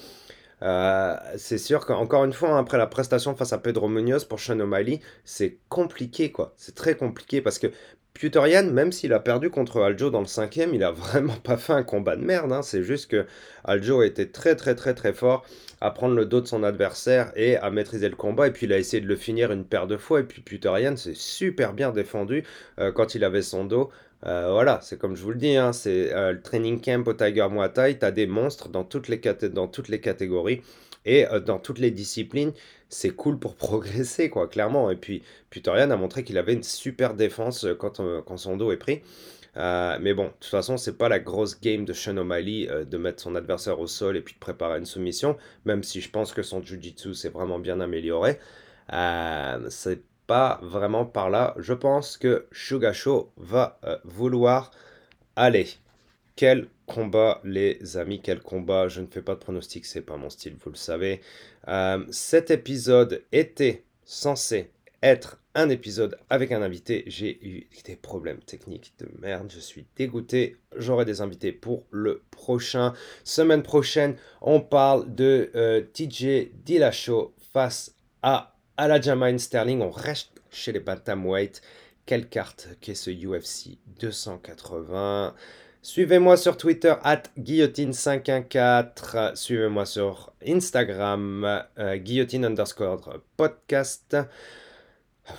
Euh, 0.63 1.15
c'est 1.37 1.57
sûr 1.57 1.85
qu'encore 1.85 2.23
une 2.23 2.33
fois, 2.33 2.49
hein, 2.51 2.59
après 2.59 2.77
la 2.77 2.87
prestation 2.87 3.35
face 3.35 3.51
à 3.51 3.57
Pedro 3.57 3.89
Munoz 3.89 4.23
pour 4.25 4.39
Sean 4.39 4.59
O'Malley, 4.59 5.01
c'est 5.25 5.57
compliqué, 5.69 6.31
quoi. 6.31 6.53
C'est 6.57 6.73
très 6.73 6.95
compliqué 6.95 7.41
parce 7.41 7.59
que 7.59 7.67
Puterian, 8.13 8.65
même 8.65 8.91
s'il 8.91 9.11
a 9.11 9.19
perdu 9.19 9.49
contre 9.49 9.81
Aljo 9.81 10.11
dans 10.11 10.19
le 10.19 10.27
cinquième, 10.27 10.75
il 10.75 10.83
a 10.83 10.91
vraiment 10.91 11.35
pas 11.35 11.57
fait 11.57 11.73
un 11.73 11.83
combat 11.83 12.15
de 12.15 12.23
merde. 12.23 12.51
Hein. 12.53 12.61
C'est 12.61 12.83
juste 12.83 13.09
que 13.09 13.25
Aljo 13.63 14.03
était 14.03 14.27
très 14.27 14.55
très 14.55 14.75
très 14.75 14.93
très 14.93 15.13
fort 15.13 15.43
à 15.81 15.89
prendre 15.91 16.15
le 16.15 16.25
dos 16.25 16.39
de 16.39 16.47
son 16.47 16.63
adversaire 16.63 17.31
et 17.35 17.57
à 17.57 17.71
maîtriser 17.71 18.07
le 18.09 18.15
combat. 18.15 18.47
Et 18.47 18.51
puis 18.51 18.67
il 18.67 18.73
a 18.73 18.77
essayé 18.77 19.01
de 19.01 19.07
le 19.07 19.15
finir 19.15 19.51
une 19.51 19.65
paire 19.65 19.87
de 19.87 19.97
fois. 19.97 20.19
Et 20.19 20.23
puis 20.23 20.41
Puterian 20.41 20.95
s'est 20.95 21.15
super 21.15 21.73
bien 21.73 21.91
défendu 21.91 22.43
euh, 22.79 22.91
quand 22.91 23.15
il 23.15 23.23
avait 23.23 23.41
son 23.41 23.65
dos. 23.65 23.89
Euh, 24.25 24.51
voilà, 24.51 24.79
c'est 24.81 24.97
comme 24.97 25.15
je 25.15 25.23
vous 25.23 25.31
le 25.31 25.37
dis, 25.37 25.57
hein, 25.57 25.73
c'est 25.73 26.13
euh, 26.13 26.33
le 26.33 26.41
training 26.41 26.79
camp 26.79 27.05
au 27.07 27.13
Tiger 27.13 27.47
Muay 27.49 27.69
Thai. 27.69 27.97
Tu 27.97 28.05
as 28.05 28.11
des 28.11 28.27
monstres 28.27 28.69
dans 28.69 28.83
toutes 28.85 29.09
les 29.09 29.19
catégories. 29.19 30.61
Et 31.05 31.25
dans 31.45 31.59
toutes 31.59 31.79
les 31.79 31.91
disciplines, 31.91 32.53
c'est 32.93 33.11
cool 33.11 33.39
pour 33.39 33.55
progresser, 33.57 34.29
quoi, 34.29 34.47
clairement. 34.47 34.89
Et 34.91 34.95
puis, 34.95 35.23
Puterian 35.49 35.91
a 35.91 35.97
montré 35.97 36.23
qu'il 36.23 36.37
avait 36.37 36.53
une 36.53 36.63
super 36.63 37.13
défense 37.13 37.65
quand, 37.79 38.01
quand 38.25 38.37
son 38.37 38.57
dos 38.57 38.71
est 38.71 38.77
pris. 38.77 39.01
mais 39.55 40.13
bon, 40.13 40.25
de 40.25 40.31
toute 40.39 40.45
façon, 40.45 40.77
c'est 40.77 40.97
pas 40.97 41.09
la 41.09 41.19
grosse 41.19 41.59
game 41.59 41.85
de 41.85 41.93
Sean 41.93 42.17
O'Malley 42.17 42.67
de 42.85 42.97
mettre 42.97 43.21
son 43.21 43.35
adversaire 43.35 43.79
au 43.79 43.87
sol 43.87 44.17
et 44.17 44.21
puis 44.21 44.35
de 44.35 44.39
préparer 44.39 44.79
une 44.79 44.85
soumission, 44.85 45.37
même 45.65 45.83
si 45.83 46.01
je 46.01 46.09
pense 46.09 46.33
que 46.33 46.43
son 46.43 46.61
jiu-jitsu 46.61 47.13
s'est 47.13 47.29
vraiment 47.29 47.59
bien 47.59 47.79
amélioré. 47.79 48.39
c'est 49.69 50.03
pas 50.27 50.59
vraiment 50.63 51.05
par 51.05 51.29
là. 51.29 51.53
Je 51.57 51.73
pense 51.73 52.17
que 52.17 52.47
Show 52.51 53.31
va 53.37 53.79
vouloir 54.05 54.71
aller. 55.35 55.67
Quel 56.35 56.67
combat, 56.85 57.41
les 57.43 57.97
amis, 57.97 58.21
quel 58.21 58.41
combat. 58.41 58.87
Je 58.87 59.01
ne 59.01 59.07
fais 59.07 59.21
pas 59.21 59.35
de 59.35 59.39
pronostic, 59.39 59.85
c'est 59.85 60.01
pas 60.01 60.17
mon 60.17 60.29
style, 60.29 60.55
vous 60.63 60.71
le 60.71 60.75
savez. 60.75 61.21
Euh, 61.67 62.05
cet 62.11 62.51
épisode 62.51 63.23
était 63.31 63.83
censé 64.03 64.71
être 65.01 65.39
un 65.55 65.69
épisode 65.69 66.17
avec 66.29 66.51
un 66.51 66.61
invité. 66.61 67.03
J'ai 67.07 67.45
eu 67.45 67.67
des 67.85 67.95
problèmes 67.95 68.39
techniques 68.39 68.93
de 68.99 69.07
merde. 69.21 69.51
Je 69.53 69.59
suis 69.59 69.85
dégoûté. 69.95 70.57
J'aurai 70.75 71.05
des 71.05 71.21
invités 71.21 71.51
pour 71.51 71.85
le 71.91 72.23
prochain. 72.31 72.93
Semaine 73.23 73.61
prochaine, 73.61 74.15
on 74.41 74.61
parle 74.61 75.13
de 75.13 75.51
euh, 75.55 75.81
TJ 75.81 76.51
Dillashaw 76.65 77.33
face 77.51 77.95
à 78.23 78.55
Aljamain 78.77 79.37
Sterling. 79.37 79.81
On 79.81 79.91
reste 79.91 80.41
chez 80.49 80.71
les 80.71 80.79
bantamweight. 80.79 81.61
Quelle 82.05 82.27
carte 82.27 82.69
qu'est 82.81 82.95
ce 82.95 83.11
UFC 83.11 83.77
280 83.99 85.35
Suivez-moi 85.85 86.37
sur 86.37 86.55
Twitter, 86.55 86.93
at 87.03 87.23
guillotine514. 87.37 89.35
Suivez-moi 89.35 89.85
sur 89.85 90.31
Instagram, 90.47 91.61
euh, 91.77 91.97
guillotine 91.97 92.45
underscore 92.45 93.19
podcast. 93.35 94.15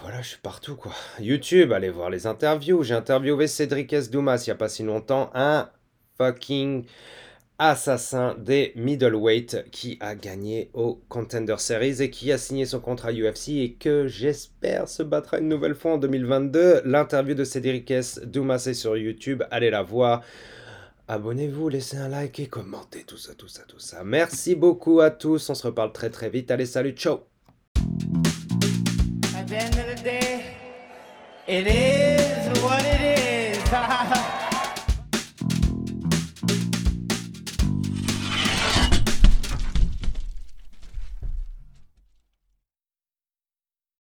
Voilà, 0.02 0.20
je 0.20 0.28
suis 0.28 0.40
partout 0.42 0.76
quoi. 0.76 0.92
YouTube, 1.18 1.72
allez 1.72 1.88
voir 1.88 2.10
les 2.10 2.26
interviews. 2.26 2.82
J'ai 2.82 2.92
interviewé 2.92 3.46
Cédric 3.46 3.90
S. 3.94 4.10
Dumas 4.10 4.44
il 4.46 4.50
n'y 4.50 4.52
a 4.52 4.56
pas 4.56 4.68
si 4.68 4.82
longtemps. 4.82 5.30
Un 5.32 5.70
fucking 6.18 6.84
assassin 7.58 8.34
des 8.38 8.72
middleweight 8.76 9.70
qui 9.70 9.96
a 10.00 10.14
gagné 10.14 10.70
au 10.72 11.00
Contender 11.08 11.56
Series 11.58 12.02
et 12.02 12.10
qui 12.10 12.32
a 12.32 12.38
signé 12.38 12.66
son 12.66 12.80
contrat 12.80 13.12
UFC 13.12 13.50
et 13.50 13.72
que 13.74 14.08
j'espère 14.08 14.88
se 14.88 15.02
battra 15.02 15.38
une 15.38 15.48
nouvelle 15.48 15.74
fois 15.74 15.94
en 15.94 15.98
2022. 15.98 16.82
L'interview 16.84 17.34
de 17.34 17.44
Cédric 17.44 17.90
S. 17.90 18.20
Dumas 18.24 18.66
est 18.66 18.74
sur 18.74 18.96
YouTube. 18.96 19.42
Allez 19.50 19.70
la 19.70 19.82
voir. 19.82 20.22
Abonnez-vous, 21.06 21.68
laissez 21.68 21.98
un 21.98 22.08
like 22.08 22.40
et 22.40 22.46
commentez 22.46 23.04
tout 23.04 23.18
ça, 23.18 23.34
tout 23.34 23.48
ça, 23.48 23.62
tout 23.68 23.78
ça. 23.78 24.02
Merci 24.04 24.54
beaucoup 24.54 25.00
à 25.00 25.10
tous. 25.10 25.50
On 25.50 25.54
se 25.54 25.66
reparle 25.66 25.92
très 25.92 26.10
très 26.10 26.30
vite. 26.30 26.50
Allez, 26.50 26.66
salut, 26.66 26.92
ciao. 26.92 27.20